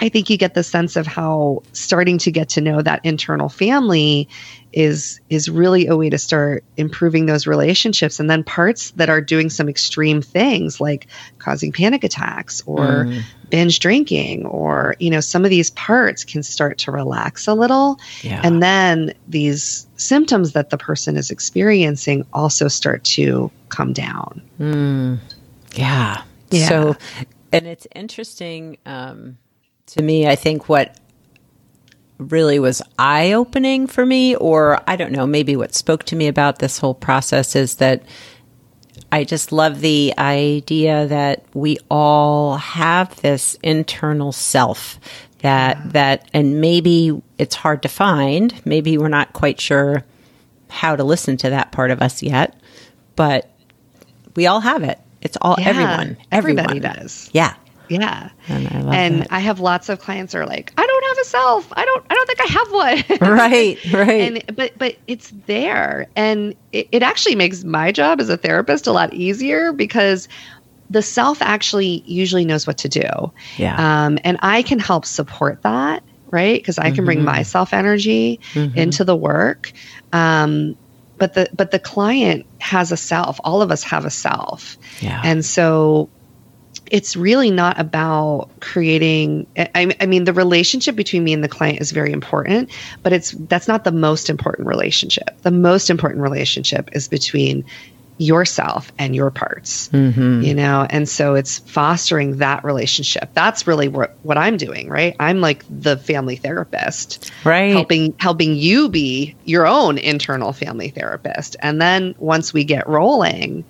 [0.00, 3.48] I think you get the sense of how starting to get to know that internal
[3.48, 4.28] family
[4.72, 9.20] is is really a way to start improving those relationships and then parts that are
[9.20, 11.08] doing some extreme things like
[11.38, 13.22] causing panic attacks or mm.
[13.48, 17.98] binge drinking or you know some of these parts can start to relax a little
[18.22, 18.40] yeah.
[18.44, 25.18] and then these symptoms that the person is experiencing also start to come down mm.
[25.74, 26.22] yeah.
[26.50, 26.96] yeah so
[27.52, 29.36] and it's interesting um
[29.92, 30.96] to me, I think what
[32.18, 36.28] really was eye opening for me, or I don't know, maybe what spoke to me
[36.28, 38.02] about this whole process is that
[39.12, 45.00] I just love the idea that we all have this internal self
[45.38, 45.82] that, yeah.
[45.92, 48.54] that, and maybe it's hard to find.
[48.66, 50.04] Maybe we're not quite sure
[50.68, 52.60] how to listen to that part of us yet,
[53.16, 53.50] but
[54.36, 54.98] we all have it.
[55.22, 56.16] It's all Yeah, everyone.
[56.30, 56.96] everybody everyone.
[56.96, 57.30] does.
[57.32, 57.54] Yeah.
[57.90, 58.30] Yeah.
[58.48, 59.28] And I love and that.
[59.32, 61.72] I have lots of clients who are like, I don't have a self.
[61.76, 62.72] I don't I don't think I have
[63.20, 63.20] one.
[63.36, 64.20] Right, right.
[64.46, 66.06] and but but it's there.
[66.16, 70.28] And it, it actually makes my job as a therapist a lot easier because
[70.88, 73.32] the self actually usually knows what to do.
[73.56, 73.76] Yeah.
[74.06, 76.60] Um, and I can help support that, right?
[76.60, 77.04] Because I can Mm-hmm.
[77.04, 79.72] bring my self energy into the work.
[80.12, 80.76] Um,
[81.18, 83.38] but the but the client has a self.
[83.44, 84.78] All of us have a self.
[85.00, 85.20] Yeah.
[85.22, 86.08] And so
[86.90, 91.80] it's really not about creating I, I mean the relationship between me and the client
[91.80, 92.70] is very important
[93.02, 95.40] but it's that's not the most important relationship.
[95.42, 97.64] The most important relationship is between
[98.18, 100.42] yourself and your parts Mm-hmm.
[100.42, 100.86] you know?
[100.90, 103.30] And so it's fostering that relationship.
[103.32, 105.16] That's really what, what i'm doing right?
[105.18, 107.30] I'm like the family therapist.
[107.44, 107.72] Right.
[107.72, 111.56] helping helping you be your own internal family therapist.
[111.60, 113.64] And then once we get rolling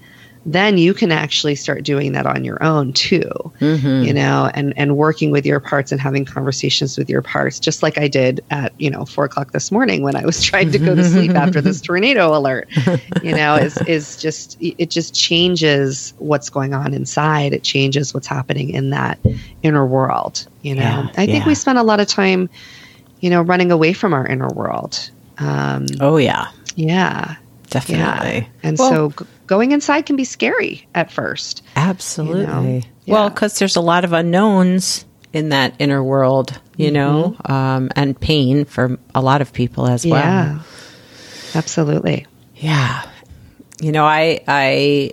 [0.47, 3.29] then you can actually start doing that on your own too
[3.61, 4.05] Mm-hmm.
[4.05, 7.83] you know and and working with your parts and having conversations with your parts just
[7.83, 10.79] like i did at you know four o'clock this morning when i was trying to
[10.79, 12.69] go to sleep after this tornado alert
[13.23, 18.27] you know is is just it just changes what's going on inside it changes what's
[18.27, 19.19] happening in that
[19.63, 21.47] inner world you know Yeah, i think yeah.
[21.49, 22.49] we spend a lot of time
[23.21, 26.49] you know running away from our inner world um Oh yeah.
[26.77, 27.37] yeah
[27.69, 28.39] Definitely.
[28.39, 32.41] yeah and Well- so going inside can be scary at first Absolutely.
[32.41, 32.81] you know?
[33.09, 38.19] Well, because there's a lot of unknowns in that inner world, you know, um, and
[38.19, 40.23] pain for a lot of people as well.
[40.23, 40.57] Mm-hmm.
[40.57, 43.03] yeah absolutely Yeah.
[43.81, 45.13] You know, I I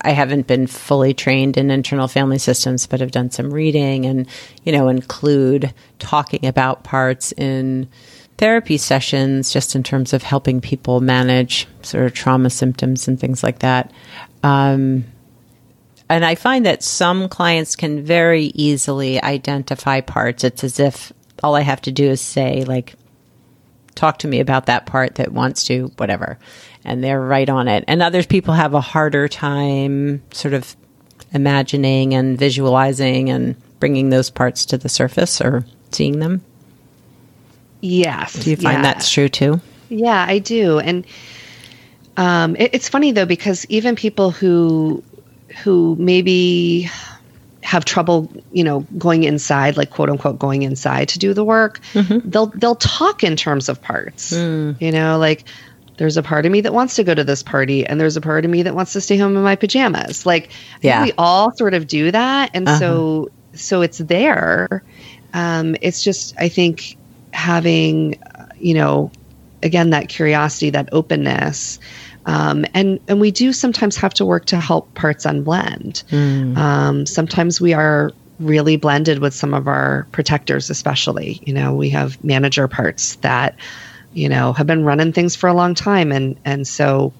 [0.00, 4.26] I haven't been fully trained in internal family systems, but have done some reading and,
[4.64, 7.88] you know, include talking about parts in
[8.40, 13.42] therapy sessions just in terms of helping people manage sort of trauma symptoms and things
[13.42, 13.92] like that.
[14.42, 15.04] Um,
[16.08, 20.42] and I find that some clients can very easily identify parts.
[20.42, 22.94] It's as if all I have to do is say, like,
[23.94, 26.38] talk to me about that part that wants to, whatever.
[26.82, 27.84] And they're right on it.
[27.88, 30.74] And other people have a harder time sort of
[31.34, 36.42] imagining and visualizing and bringing those parts to the surface or seeing them.
[37.80, 38.82] Yes Do you find yeah.
[38.82, 39.60] that's true too?
[39.88, 40.78] Yeah, I do.
[40.78, 41.04] And
[42.16, 45.02] um, it, it's funny though because even people who
[45.64, 46.88] who maybe
[47.62, 51.80] have trouble, you know, going inside, like quote unquote going inside to do the work,
[51.94, 54.32] they'll they'll talk in terms of parts.
[54.32, 55.44] You know, like
[55.96, 58.20] there's a part of me that wants to go to this party and there's a
[58.22, 60.24] part of me that wants to stay home in my pajamas.
[60.24, 61.02] Like Yeah.
[61.02, 62.50] we all sort of do that.
[62.54, 64.82] And so so it's there.
[65.34, 66.96] Um, it's just I think
[67.32, 68.20] having
[68.58, 69.10] you know
[69.62, 71.78] again that curiosity that openness.
[72.26, 76.04] Um, and and we do sometimes have to work to help parts unblend.
[76.56, 81.40] Um, sometimes we are really blended with some of our protectors especially.
[81.44, 83.56] You know we have manager parts that
[84.12, 87.12] you know have been running things for a long time and and so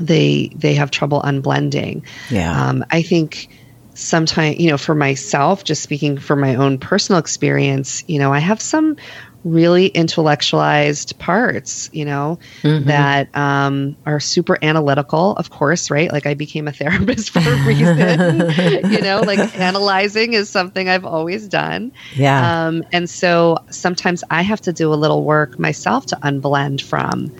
[0.00, 2.02] they they have trouble unblending.
[2.30, 2.68] Yeah.
[2.68, 3.48] um, i think
[3.94, 8.38] sometimes you know for myself just speaking from my own personal experience you know i
[8.38, 8.96] have some
[9.42, 16.34] really intellectualized parts you know that um, are super analytical of course right like i
[16.34, 18.50] became a therapist for a reason
[18.90, 22.66] you know like analyzing is something i've always done Yeah.
[22.66, 27.32] um, and so sometimes I have to do a little work myself to unblend from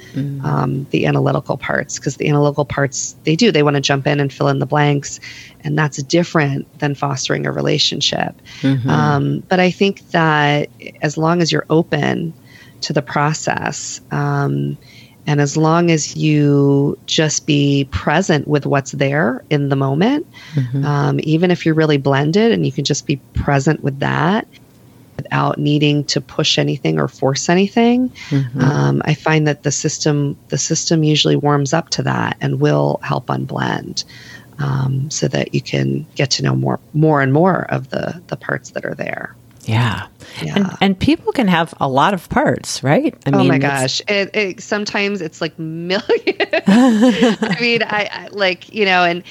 [0.42, 4.20] um, the analytical parts because the analytical parts, they do, they want to jump in
[4.20, 5.20] and fill in the blanks.
[5.62, 8.35] And that's different than fostering a relationship.
[8.88, 10.68] Um, but I think that
[11.03, 12.33] as long as you're open
[12.83, 14.79] to the process, um,
[15.27, 20.27] and as long as you just be present with what's there in the moment,
[20.85, 24.49] um, even if you're really blended and you can just be present with that
[25.16, 28.11] without needing to push anything or force anything,
[28.62, 32.99] um, I find that the system the system usually warms up to that and will
[33.03, 34.05] help unblend.
[34.61, 38.37] Um, so that you can get to know more, more and more of the the
[38.37, 39.35] parts that are there.
[39.64, 40.07] yeah.
[40.42, 40.53] Yeah.
[40.57, 43.14] And, and people can have a lot of parts, right?
[43.27, 44.01] I oh my gosh!
[44.09, 46.05] It, it, sometimes it's like millions.
[46.66, 49.23] I mean, I, I like you know, and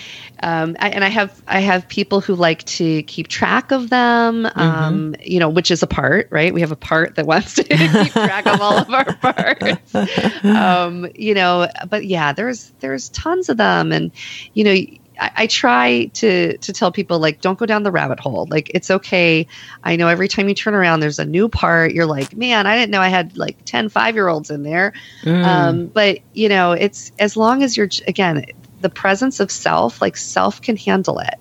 [0.43, 4.47] um, I, and I have I have people who like to keep track of them.
[4.55, 6.53] Um, you know, which is a part, right?
[6.53, 9.93] We have a part that wants to keep track of all of our parts.
[10.43, 14.11] Um, you know, but yeah, there's there's tons of them, and
[14.53, 14.75] you know.
[15.19, 18.47] I, I try to to tell people like don't go down the rabbit hole.
[18.49, 19.47] Like it's okay.
[19.83, 21.93] I know every time you turn around, there's a new part.
[21.93, 24.93] You're like, man, I didn't know I had like 10 five year olds in there.
[25.23, 25.45] Mm.
[25.45, 28.45] Um, but you know, it's as long as you're again
[28.81, 31.35] the presence of self, like self can handle it.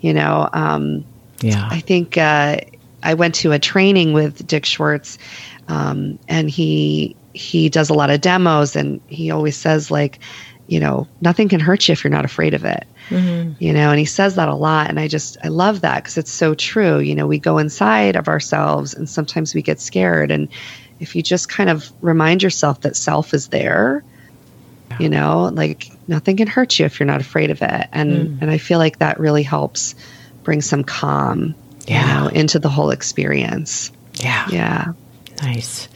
[0.00, 1.04] You know, um,
[1.40, 1.68] yeah.
[1.70, 2.58] I think uh,
[3.02, 5.18] I went to a training with Dick Schwartz,
[5.68, 10.20] um, and he he does a lot of demos, and he always says like,
[10.70, 12.86] you know, nothing can hurt you if you're not afraid of it.
[13.08, 13.54] Mm-hmm.
[13.58, 16.16] You know, and he says that a lot, and I just I love that because
[16.16, 17.00] it's so true.
[17.00, 20.48] You know, we go inside of ourselves, and sometimes we get scared, and
[21.00, 24.04] if you just kind of remind yourself that self is there,
[25.00, 28.42] you know, like nothing can hurt you if you're not afraid of it, and Mm.
[28.42, 29.96] and I feel like that really helps
[30.44, 31.56] bring some calm,
[31.88, 32.00] Yeah.
[32.00, 33.90] you know, into the whole experience.
[34.14, 34.46] Yeah.
[34.50, 34.84] Yeah.
[35.42, 35.88] Nice.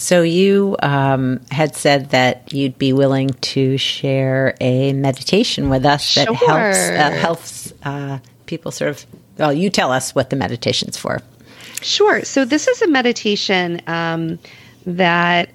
[0.00, 6.14] So you um, had said that you'd be willing to share a meditation with us
[6.14, 9.04] that helps uh, helps uh, people sort of.
[9.36, 11.20] Well, you tell us what the meditation's for.
[11.82, 12.24] Sure.
[12.24, 14.38] So this is a meditation um,
[14.86, 15.50] that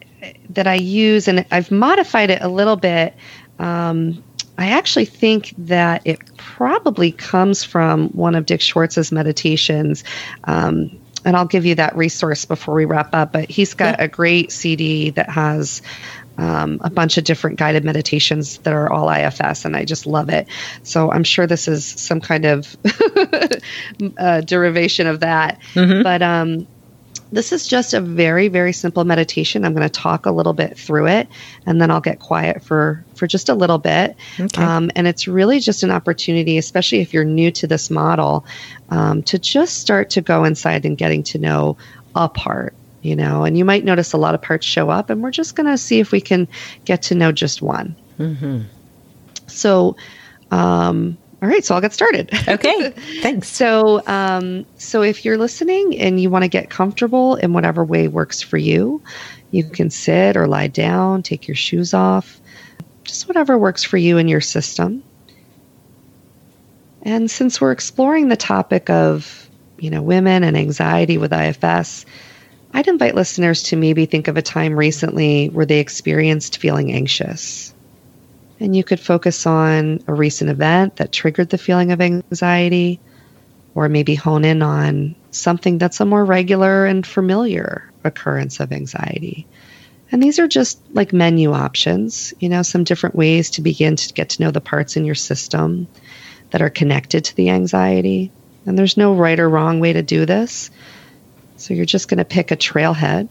[0.52, 3.16] that I use, and I've modified it a little bit.
[3.58, 4.24] Um,
[4.60, 10.04] I actually think that it probably comes from one of Dick Schwartz's meditations.
[10.44, 13.32] Um, and I'll give you that resource before we wrap up.
[13.32, 15.82] But he's got a great CD that has
[16.38, 20.30] um, a bunch of different guided meditations that are all IFS, and I just love
[20.30, 20.48] it.
[20.84, 22.76] So I'm sure this is some kind of
[24.18, 25.60] uh, derivation of that.
[26.04, 26.68] But um,
[27.32, 29.66] this is just a very, very simple meditation.
[29.66, 31.28] I'm going to talk a little bit through it,
[31.66, 34.16] and then I'll get quiet for for just a little bit.
[34.40, 34.62] Okay.
[34.62, 38.46] Um, and it's really just an opportunity, especially if you're new to this model,
[38.90, 41.78] um, to just start to go inside and getting to know
[42.16, 42.74] a part.
[43.02, 45.56] You know, and you might notice a lot of parts show up, and we're just
[45.56, 46.48] going to see if we can
[46.86, 47.96] get to know just one.
[48.20, 48.62] Mm-hmm.
[49.48, 49.96] So,
[50.50, 52.30] um, all right, so I'll get started.
[52.48, 52.90] Okay.
[53.22, 53.50] Thanks.
[53.50, 58.08] So, um, so if you're listening and you want to get comfortable in whatever way
[58.08, 59.02] works for you,
[59.52, 62.40] you can sit or lie down, take your shoes off,
[63.04, 65.04] just whatever works for you and your system.
[67.02, 72.06] And since we're exploring the topic of, you know, women and anxiety with IFS,
[72.74, 77.75] I'd invite listeners to maybe think of a time recently where they experienced feeling anxious.
[78.60, 83.00] And you could focus on a recent event that triggered the feeling of anxiety,
[83.74, 89.46] or maybe hone in on something that's a more regular and familiar occurrence of anxiety.
[90.12, 94.14] And these are just like menu options, you know, some different ways to begin to
[94.14, 95.88] get to know the parts in your system
[96.52, 98.32] that are connected to the anxiety.
[98.66, 100.72] And there's no right or wrong way to do this.
[101.58, 103.30] So you're just going to pick a trailhead,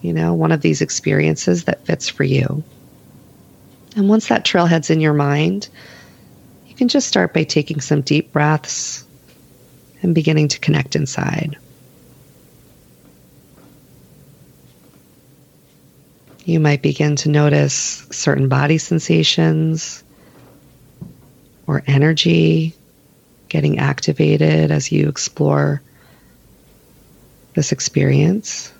[0.00, 2.62] you know, one of these experiences that fits for you.
[3.94, 5.68] And once that trailhead's in your mind,
[6.66, 9.04] you can just start by taking some deep breaths
[10.02, 11.56] and beginning to connect inside.
[16.44, 20.02] You might begin to notice certain body sensations
[21.66, 22.74] or energy
[23.48, 25.82] getting activated as you explore
[27.54, 28.72] this experience.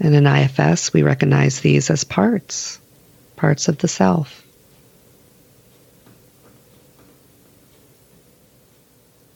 [0.00, 2.80] And in IFS, we recognize these as parts,
[3.36, 4.42] parts of the self.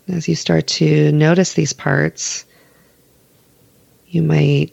[0.09, 2.45] As you start to notice these parts,
[4.09, 4.73] you might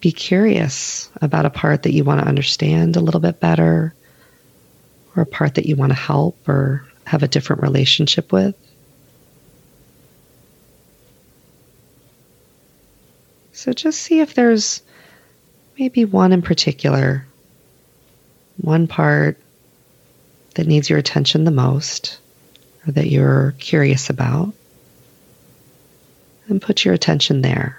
[0.00, 3.92] be curious about a part that you want to understand a little bit better,
[5.16, 8.54] or a part that you want to help or have a different relationship with.
[13.52, 14.82] So just see if there's
[15.76, 17.26] maybe one in particular,
[18.60, 19.38] one part
[20.54, 22.18] that needs your attention the most,
[22.86, 24.52] or that you're curious about,
[26.48, 27.78] and put your attention there.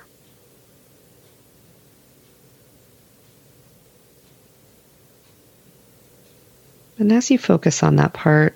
[6.98, 8.56] And as you focus on that part,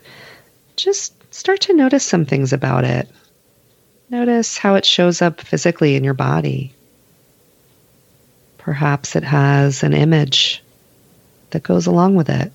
[0.76, 3.10] just start to notice some things about it.
[4.10, 6.74] Notice how it shows up physically in your body.
[8.58, 10.62] Perhaps it has an image
[11.54, 12.52] that goes along with it,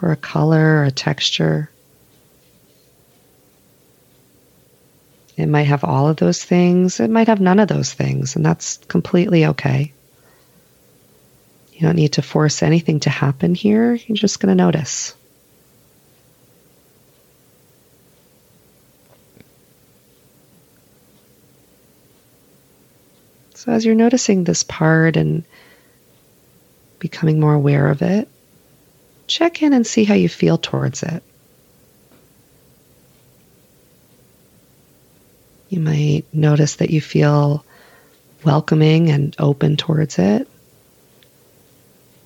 [0.00, 1.70] or a color or a texture.
[5.36, 8.44] It might have all of those things, it might have none of those things, and
[8.44, 9.92] that's completely okay.
[11.74, 15.14] You don't need to force anything to happen here, you're just going to notice.
[23.54, 25.44] So, as you're noticing this part and
[26.98, 28.28] becoming more aware of it,
[29.26, 31.22] check in and see how you feel towards it.
[35.68, 37.64] You might notice that you feel
[38.44, 40.48] welcoming and open towards it.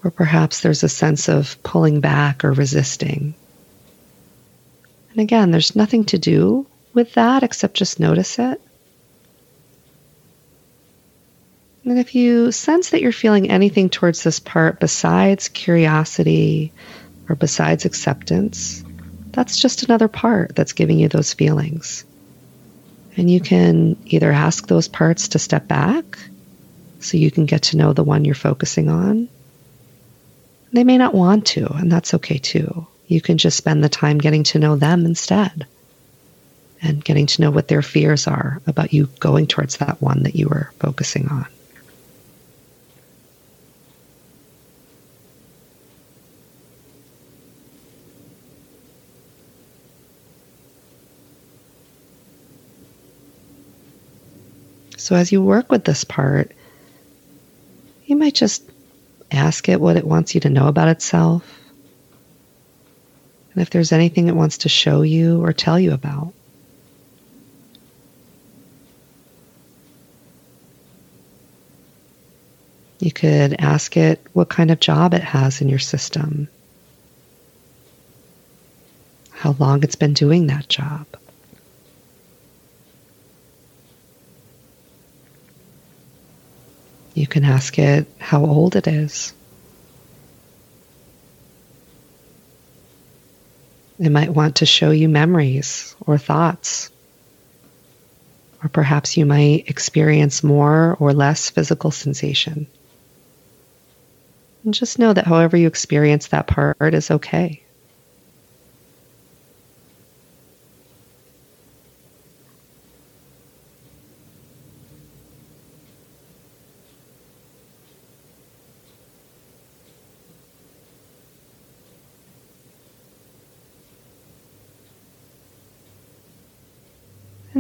[0.05, 3.35] Or perhaps there's a sense of pulling back or resisting.
[5.11, 8.61] And again, there's nothing to do with that except just notice it.
[11.85, 16.73] And if you sense that you're feeling anything towards this part besides curiosity
[17.29, 18.85] or besides acceptance,
[19.33, 22.05] that's just another part that's giving you those feelings.
[23.17, 26.19] And you can either ask those parts to step back
[27.01, 29.29] so you can get to know the one you're focusing on.
[30.73, 32.87] They may not want to, and that's okay too.
[33.07, 35.67] You can just spend the time getting to know them instead
[36.83, 40.37] and getting to know what their fears are about you going towards that one that
[40.37, 41.47] you were focusing on.
[55.11, 56.53] So, as you work with this part,
[58.07, 58.63] you might just
[59.33, 61.43] ask it what it wants you to know about itself.
[63.53, 66.33] And if there's anything it wants to show you or tell you about.
[73.01, 76.47] You could ask it what kind of job it has in your system,
[79.33, 81.09] how long it's been doing that job.
[87.15, 89.33] You can ask it how old it is.
[93.99, 96.91] It might want to show you memories or thoughts.
[98.63, 102.67] Or perhaps you might experience more or less physical sensation.
[104.65, 107.63] And just know that however you experience that part is okay.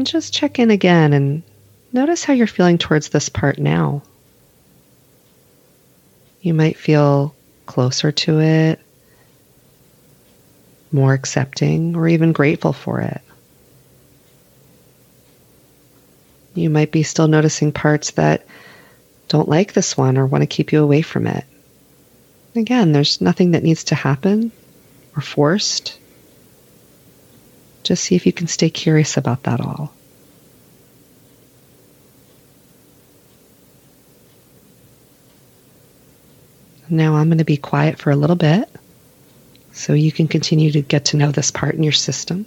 [0.01, 1.43] And just check in again and
[1.93, 4.01] notice how you're feeling towards this part now.
[6.41, 7.35] You might feel
[7.67, 8.81] closer to it,
[10.91, 13.21] more accepting, or even grateful for it.
[16.55, 18.47] You might be still noticing parts that
[19.29, 21.45] don't like this one or want to keep you away from it.
[22.57, 24.51] Again, there's nothing that needs to happen
[25.15, 25.99] or forced.
[27.83, 29.93] Just see if you can stay curious about that all.
[36.89, 38.69] Now I'm going to be quiet for a little bit
[39.73, 42.47] so you can continue to get to know this part in your system.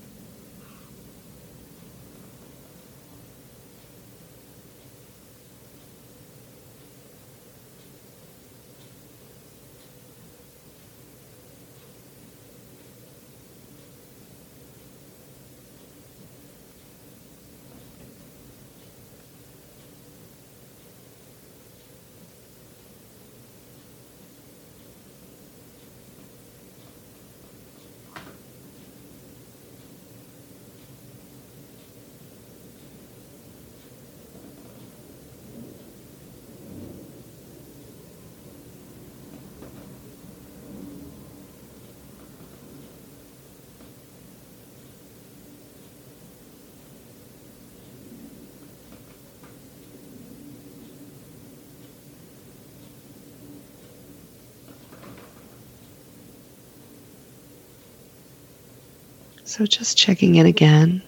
[59.54, 61.04] So just checking in again,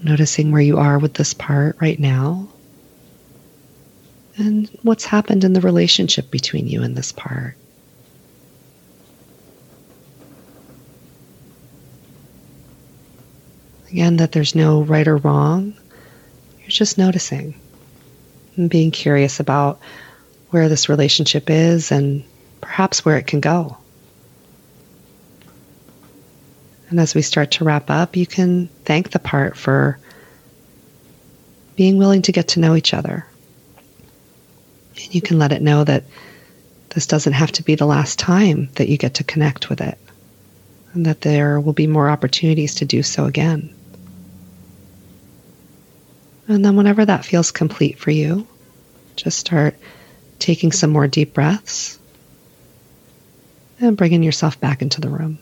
[0.00, 2.50] noticing where you are with this part right now,
[4.36, 7.56] and what's happened in the relationship between you and this part.
[13.90, 15.74] Again, that there's no right or wrong.
[16.60, 17.60] You're just noticing
[18.54, 19.80] and being curious about
[20.50, 22.22] where this relationship is and
[22.60, 23.78] perhaps where it can go.
[26.90, 29.98] And as we start to wrap up, you can thank the part for
[31.76, 33.26] being willing to get to know each other.
[34.96, 36.04] And you can let it know that
[36.90, 39.98] this doesn't have to be the last time that you get to connect with it,
[40.94, 43.74] and that there will be more opportunities to do so again.
[46.48, 48.46] And then, whenever that feels complete for you,
[49.16, 49.76] just start
[50.38, 51.98] taking some more deep breaths
[53.80, 55.38] and bringing yourself back into the room.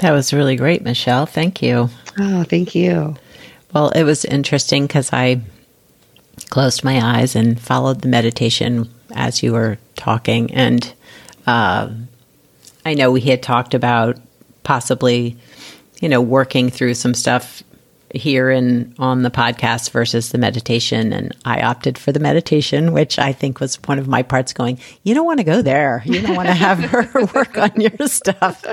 [0.00, 1.26] That was really great, Michelle.
[1.26, 1.88] Thank you.
[2.18, 3.16] Oh, thank you.
[3.72, 5.40] Well, it was interesting because I
[6.50, 10.52] closed my eyes and followed the meditation as you were talking.
[10.52, 10.92] And
[11.46, 11.90] uh,
[12.84, 14.18] I know we had talked about
[14.62, 15.36] possibly,
[16.00, 17.62] you know, working through some stuff
[18.14, 23.18] here and on the podcast versus the meditation and I opted for the meditation which
[23.18, 26.02] I think was one of my parts going you don't want to go there.
[26.04, 28.64] You don't want to have her work on your stuff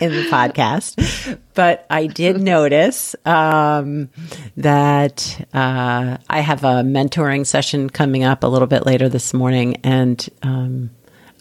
[0.00, 1.38] in the podcast.
[1.54, 4.08] But I did notice um,
[4.56, 9.76] that uh, I have a mentoring session coming up a little bit later this morning
[9.84, 10.90] and um,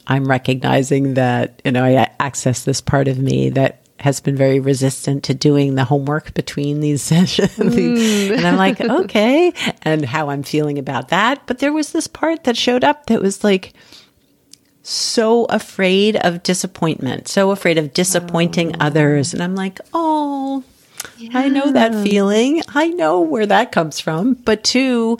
[0.07, 4.59] I'm recognizing that you know I access this part of me that has been very
[4.59, 7.49] resistant to doing the homework between these sessions.
[7.55, 8.37] Mm.
[8.37, 11.45] and I'm like, okay, and how I'm feeling about that.
[11.45, 13.73] But there was this part that showed up that was like,
[14.81, 18.85] so afraid of disappointment, so afraid of disappointing oh.
[18.85, 19.33] others.
[19.33, 20.63] And I'm like, oh,
[21.17, 21.37] yeah.
[21.37, 22.61] I know that feeling.
[22.69, 24.33] I know where that comes from.
[24.33, 25.19] But two,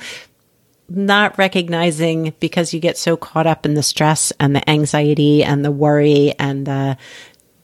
[0.89, 5.63] not recognizing because you get so caught up in the stress and the anxiety and
[5.63, 6.97] the worry and the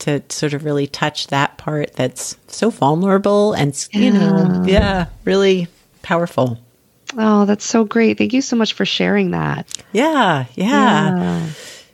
[0.05, 5.07] to sort of really touch that part that's so vulnerable and you know yeah.
[5.25, 5.67] really
[6.03, 6.59] powerful.
[7.17, 8.17] Oh that's so great.
[8.17, 9.67] Thank you so much for sharing that.
[9.91, 11.17] Yeah yeah.
[11.17, 11.49] Yeah,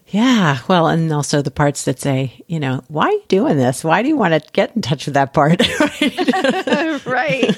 [0.08, 0.58] yeah.
[0.68, 3.82] well and also the parts that say you know why are you doing this?
[3.82, 5.62] Why do you want to get in touch with that part?
[7.06, 7.58] Right.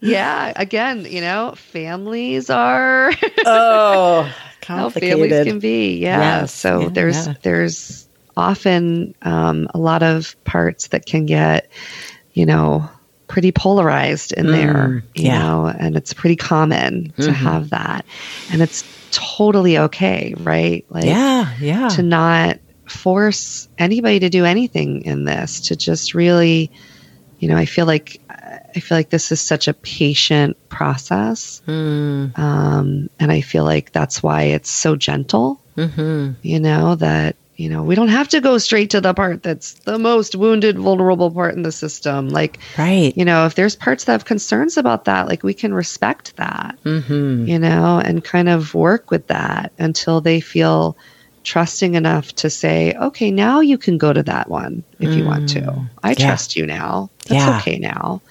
[0.00, 0.52] Yeah.
[0.54, 3.10] Again you know families are
[3.46, 4.30] oh
[4.60, 5.18] complicated.
[5.18, 5.96] how families can be.
[5.96, 6.40] Yeah.
[6.40, 6.52] Yes.
[6.52, 7.34] so yeah, there's yeah.
[7.42, 8.07] there's
[8.38, 11.68] often um, a lot of parts that can get,
[12.32, 12.88] you know,
[13.26, 15.38] pretty polarized in mm, there, you yeah.
[15.38, 17.22] know, and it's pretty common mm-hmm.
[17.22, 18.06] to have that.
[18.50, 20.86] And it's totally okay, right?
[20.88, 21.88] Like, yeah, yeah.
[21.88, 26.70] To not force anybody to do anything in this, to just really,
[27.38, 28.20] you know, I feel like.
[28.74, 31.62] I feel like this is such a patient process.
[31.66, 32.38] Mm.
[32.38, 36.32] Um, and I feel like that's why it's so gentle, mm-hmm.
[36.42, 39.74] you know, that you know, we don't have to go straight to the part that's
[39.80, 42.28] the most wounded, vulnerable part in the system.
[42.28, 43.12] Like, right.
[43.16, 46.78] You know, if there's parts that have concerns about that, like we can respect that,
[46.84, 47.46] mm-hmm.
[47.48, 50.96] you know, and kind of work with that until they feel
[51.42, 55.16] trusting enough to say, okay, now you can go to that one if mm.
[55.16, 55.62] you want to.
[55.62, 55.90] Mm.
[56.00, 56.26] I yeah.
[56.26, 57.10] trust you now.
[57.26, 57.58] That's yeah.
[57.58, 58.22] okay now.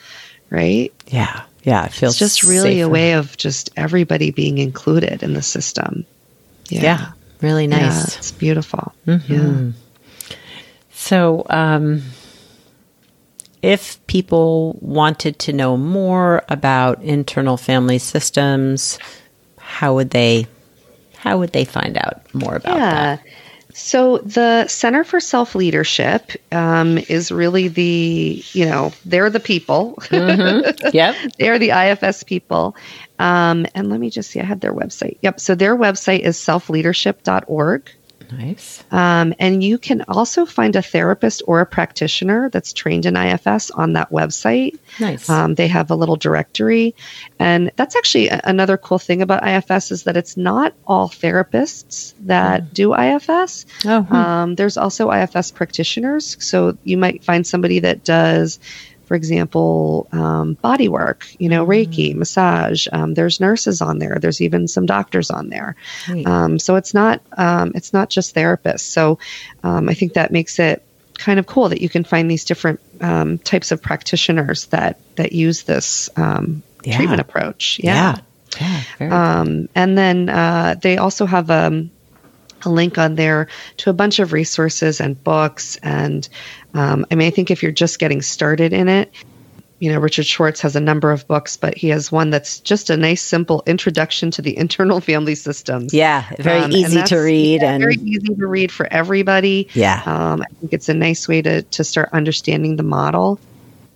[0.50, 0.94] Right.
[1.08, 1.44] Yeah.
[1.64, 1.86] Yeah.
[1.86, 2.86] It feels it's just really safer.
[2.86, 6.06] a way of just everybody being included in the system.
[6.70, 6.82] Yeah.
[6.82, 7.12] yeah.
[7.42, 8.14] Really nice.
[8.14, 8.94] Yeah, it's beautiful.
[9.06, 9.34] Mm-hmm.
[9.34, 10.36] Yeah.
[10.92, 12.02] So, um,
[13.62, 18.98] if people wanted to know more about internal family systems,
[19.58, 20.48] how would they
[21.18, 22.92] how would they find out more about yeah.
[23.16, 23.24] that?
[23.74, 29.96] So the Center for Self Leadership um, is really the you know they're the people.
[30.00, 30.88] Mm-hmm.
[30.94, 32.76] Yep, they're the IFS people.
[33.20, 35.18] Um, and let me just see, I had their website.
[35.22, 35.40] Yep.
[35.40, 37.92] So their website is selfleadership.org.
[38.32, 38.84] Nice.
[38.92, 43.72] Um, and you can also find a therapist or a practitioner that's trained in IFS
[43.72, 44.78] on that website.
[45.00, 45.30] Nice.
[45.30, 46.96] Um, they have a little directory.
[47.40, 52.14] And that's actually a- another cool thing about IFS is that it's not all therapists
[52.22, 52.74] that mm.
[52.74, 53.66] do IFS.
[53.86, 54.16] Oh, hmm.
[54.16, 56.38] um, there's also IFS practitioners.
[56.44, 58.60] So you might find somebody that does
[59.08, 62.20] for example, um, body work, you know, Reiki, mm-hmm.
[62.20, 62.88] massage.
[62.92, 64.18] Um, there's nurses on there.
[64.20, 65.76] There's even some doctors on there.
[66.26, 68.82] Um, so it's not um, it's not just therapists.
[68.82, 69.18] So
[69.64, 70.84] um, I think that makes it
[71.18, 75.32] kind of cool that you can find these different um, types of practitioners that that
[75.32, 76.36] use this yeah.
[76.84, 77.80] treatment approach.
[77.82, 78.18] Yeah.
[78.60, 78.60] yeah.
[78.60, 79.68] yeah cool.
[79.74, 81.88] And then uh, they also have a
[82.64, 83.48] a link on there
[83.78, 85.78] to a bunch of resources and books.
[85.84, 86.28] And
[86.74, 89.12] um, I mean, I think if you're just getting started in it,
[89.80, 92.90] you know, Richard Schwartz has a number of books, but he has one that's just
[92.90, 95.94] a nice, simple introduction to the internal family systems.
[95.94, 99.70] Yeah, very um, easy to read yeah, and very easy to read for everybody.
[99.74, 103.40] Yeah, um, I think it's a nice way to to start understanding the model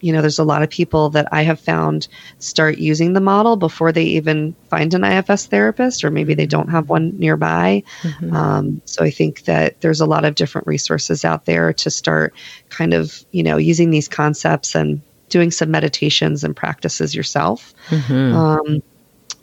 [0.02, 2.08] you know, there's a lot of people that I have found
[2.40, 6.70] start using the model before they even find an IFS therapist, or maybe they don't
[6.70, 7.84] have one nearby.
[8.02, 8.36] Mm-hmm.
[8.36, 12.34] Um, so I think that there's a lot of different resources out there to start
[12.70, 17.74] kind of, you know, using these concepts and doing some meditations and practices yourself.
[17.90, 18.36] Mm-hmm.
[18.36, 18.84] Um,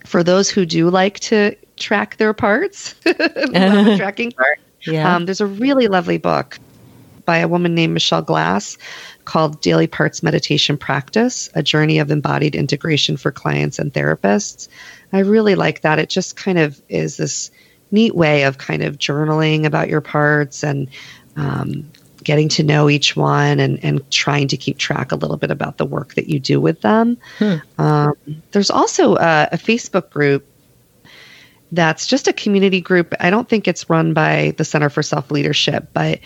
[0.05, 5.15] for those who do like to track their parts, the tracking part, yeah.
[5.15, 6.57] Um, there's a really lovely book
[7.25, 8.77] by a woman named Michelle Glass
[9.29, 14.69] called Daily Parts Meditation Practice A Journey of Embodied Integration for Clients and Therapists.
[15.13, 15.99] I really like that.
[15.99, 17.51] It just kind of is this
[17.91, 20.89] neat way of kind of journaling about your parts and
[21.35, 21.91] um,
[22.23, 25.77] getting to know each one and, and trying to keep track a little bit about
[25.77, 27.15] the work that you do with them.
[27.37, 27.55] Hmm.
[27.77, 28.13] Um,
[28.49, 30.43] there's also a, a Facebook group
[31.71, 33.13] that's just a community group.
[33.19, 36.19] I don't think it's run by the Center for Self Leadership, but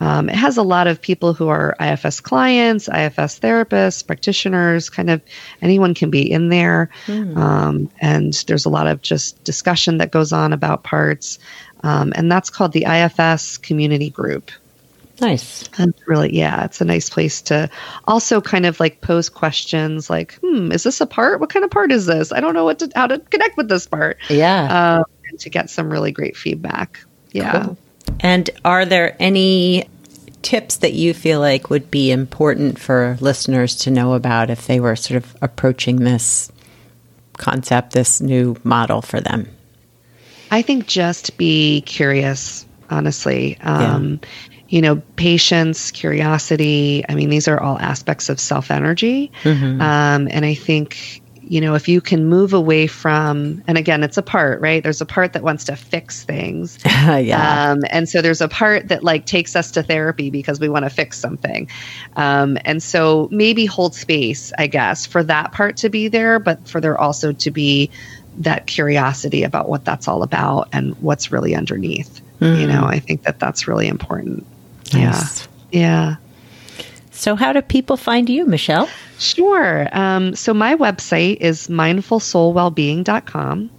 [0.00, 5.10] um, it has a lot of people who are IFS clients, IFS therapists, practitioners, kind
[5.10, 5.20] of
[5.60, 6.90] anyone can be in there.
[7.06, 7.36] Mm.
[7.36, 11.38] Um, and there's a lot of just discussion that goes on about parts.
[11.82, 14.50] Um, and that's called the IFS Community Group.
[15.20, 15.68] Nice.
[15.78, 17.68] And really, yeah, it's a nice place to
[18.06, 21.40] also kind of like pose questions like, hmm, is this a part?
[21.40, 22.30] What kind of part is this?
[22.30, 24.18] I don't know what to, how to connect with this part.
[24.28, 24.98] Yeah.
[24.98, 27.00] Um, and to get some really great feedback.
[27.32, 27.64] Yeah.
[27.64, 27.78] Cool.
[28.20, 29.88] And are there any
[30.42, 34.80] tips that you feel like would be important for listeners to know about if they
[34.80, 36.50] were sort of approaching this
[37.36, 39.48] concept, this new model for them?
[40.50, 43.58] I think just be curious, honestly.
[43.60, 44.28] Um, yeah.
[44.70, 47.04] You know, patience, curiosity.
[47.08, 49.32] I mean, these are all aspects of self energy.
[49.42, 49.80] Mm-hmm.
[49.80, 54.16] Um, and I think you know, if you can move away from, and again, it's
[54.16, 54.82] a part, right?
[54.82, 56.78] There's a part that wants to fix things.
[56.84, 57.70] yeah.
[57.70, 60.84] Um, and so there's a part that like takes us to therapy because we want
[60.84, 61.68] to fix something.
[62.16, 66.68] Um, and so maybe hold space, I guess, for that part to be there, but
[66.68, 67.90] for there also to be
[68.38, 72.20] that curiosity about what that's all about and what's really underneath.
[72.40, 72.60] Mm.
[72.60, 74.46] You know, I think that that's really important.
[74.92, 75.48] Nice.
[75.70, 75.80] Yeah.
[75.80, 76.16] Yeah.
[77.18, 78.88] So, how do people find you, Michelle?
[79.18, 79.88] Sure.
[79.90, 83.70] Um, so, my website is mindfulsoulwellbeing.com.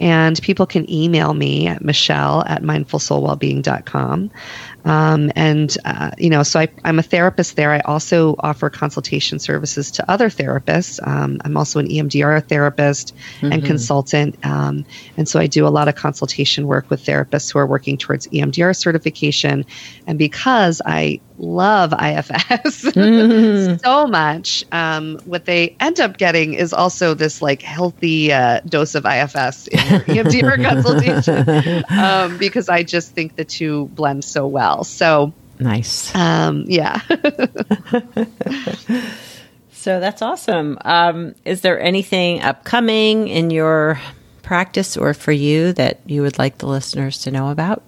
[0.00, 4.28] And people can email me at michelle at mindfulsoulwellbeing.com.
[4.84, 7.70] Um, and, uh, you know, so I, am a therapist there.
[7.70, 10.98] I also offer consultation services to other therapists.
[11.06, 13.52] Um, I'm also an EMDR therapist mm-hmm.
[13.52, 14.44] and consultant.
[14.44, 14.84] Um,
[15.16, 18.26] and so I do a lot of consultation work with therapists who are working towards
[18.26, 19.64] EMDR certification.
[20.08, 23.76] And because I love IFS mm-hmm.
[23.76, 28.94] so much, um, what they end up getting is also this like healthy uh, dose
[28.94, 29.78] of IFS in
[30.14, 34.84] your EMDR consultation um, because I just think the two blend so well well.
[34.84, 36.14] So nice.
[36.14, 37.00] Um, yeah.
[39.72, 40.78] so that's awesome.
[40.84, 44.00] Um, is there anything upcoming in your
[44.42, 47.82] practice or for you that you would like the listeners to know about?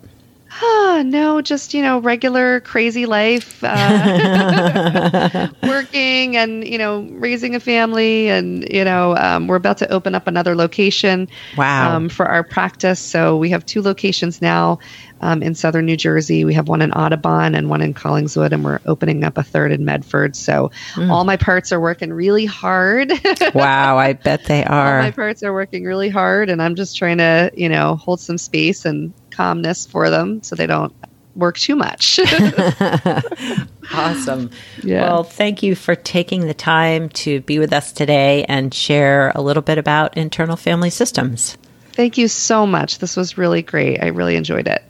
[0.62, 7.60] Oh, no, just, you know, regular crazy life, uh, working and, you know, raising a
[7.60, 8.28] family.
[8.28, 11.96] And, you know, um, we're about to open up another location wow.
[11.96, 13.00] Um, for our practice.
[13.00, 14.78] So we have two locations now
[15.20, 16.44] um, in southern New Jersey.
[16.44, 19.72] We have one in Audubon and one in Collingswood, and we're opening up a third
[19.72, 20.36] in Medford.
[20.36, 21.10] So mm.
[21.10, 23.12] all my parts are working really hard.
[23.54, 24.96] wow, I bet they are.
[24.96, 28.20] All my parts are working really hard, and I'm just trying to, you know, hold
[28.20, 30.94] some space and calmness for them so they don't
[31.36, 32.18] work too much.
[33.92, 34.50] awesome.
[34.82, 35.02] Yeah.
[35.02, 39.42] Well, thank you for taking the time to be with us today and share a
[39.42, 41.56] little bit about internal family systems.
[41.92, 42.98] Thank you so much.
[42.98, 44.02] This was really great.
[44.02, 44.82] I really enjoyed it.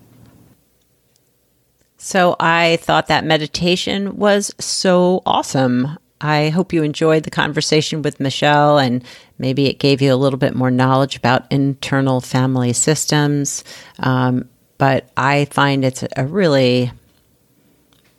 [1.99, 5.99] So I thought that meditation was so awesome.
[6.21, 9.05] I hope you enjoyed the conversation with Michelle and
[9.39, 13.64] maybe it gave you a little bit more knowledge about internal family systems.
[13.99, 14.49] Um,
[14.79, 16.91] but I find it's a really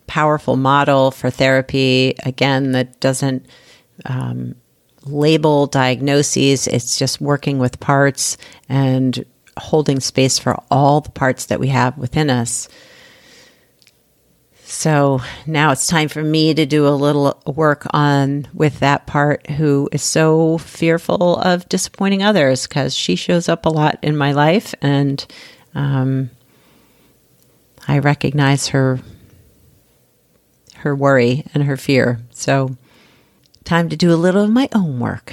[0.06, 3.46] powerful model for therapy, again, that doesn't
[4.06, 4.54] um,
[5.04, 8.36] label diagnoses, it's just working with parts
[8.68, 9.24] and
[9.56, 12.68] holding space for all the parts that we have within us.
[14.70, 19.48] So now it's time for me to do a little work on with that part
[19.48, 24.32] who is so fearful of disappointing others because she shows up a lot in my
[24.32, 25.26] life and
[25.74, 26.28] um,
[27.88, 29.00] I recognize her
[30.76, 32.20] her worry and her fear.
[32.30, 32.76] So
[33.64, 35.32] time to do a little of my own work.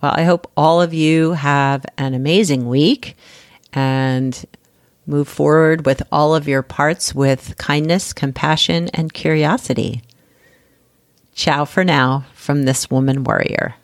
[0.00, 3.16] Well, I hope all of you have an amazing week
[3.72, 4.46] and
[5.08, 10.02] Move forward with all of your parts with kindness, compassion, and curiosity.
[11.34, 13.74] Ciao for now from this woman warrior.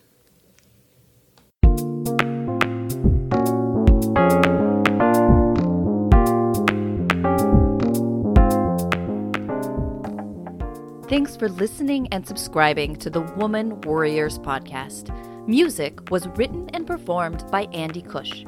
[11.08, 15.08] Thanks for listening and subscribing to the Woman Warriors podcast.
[15.48, 18.44] Music was written and performed by Andy Cush.